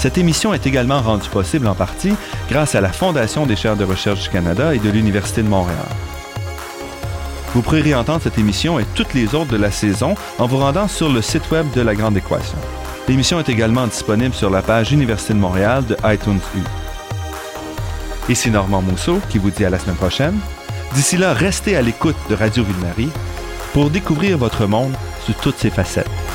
Cette 0.00 0.16
émission 0.16 0.54
est 0.54 0.66
également 0.66 1.02
rendue 1.02 1.28
possible 1.28 1.66
en 1.66 1.74
partie 1.74 2.14
grâce 2.48 2.74
à 2.74 2.80
la 2.80 2.90
Fondation 2.90 3.44
des 3.44 3.54
chaires 3.54 3.76
de 3.76 3.84
recherche 3.84 4.22
du 4.22 4.28
Canada 4.30 4.74
et 4.74 4.78
de 4.78 4.88
l'Université 4.88 5.42
de 5.42 5.48
Montréal. 5.48 5.76
Vous 7.54 7.60
pourrez 7.60 7.82
réentendre 7.82 8.22
cette 8.22 8.38
émission 8.38 8.80
et 8.80 8.86
toutes 8.94 9.12
les 9.12 9.34
autres 9.34 9.50
de 9.50 9.58
la 9.58 9.70
saison 9.70 10.14
en 10.38 10.46
vous 10.46 10.56
rendant 10.56 10.88
sur 10.88 11.10
le 11.10 11.20
site 11.20 11.50
web 11.50 11.66
de 11.74 11.82
La 11.82 11.94
Grande 11.94 12.16
Équation. 12.16 12.56
L'émission 13.08 13.40
est 13.40 13.50
également 13.50 13.86
disponible 13.86 14.34
sur 14.34 14.48
la 14.48 14.62
page 14.62 14.90
Université 14.90 15.34
de 15.34 15.38
Montréal 15.38 15.84
de 15.84 15.98
iTunes 16.04 16.40
U. 16.56 16.62
Ici 18.32 18.50
Normand 18.50 18.80
Mousseau 18.80 19.20
qui 19.28 19.36
vous 19.36 19.50
dit 19.50 19.66
à 19.66 19.70
la 19.70 19.78
semaine 19.78 19.96
prochaine. 19.96 20.38
D'ici 20.94 21.18
là, 21.18 21.34
restez 21.34 21.76
à 21.76 21.82
l'écoute 21.82 22.16
de 22.30 22.36
Radio 22.36 22.64
Ville-Marie 22.64 23.10
pour 23.74 23.90
découvrir 23.90 24.38
votre 24.38 24.64
monde 24.64 24.94
sous 25.26 25.34
toutes 25.34 25.58
ses 25.58 25.68
facettes. 25.68 26.29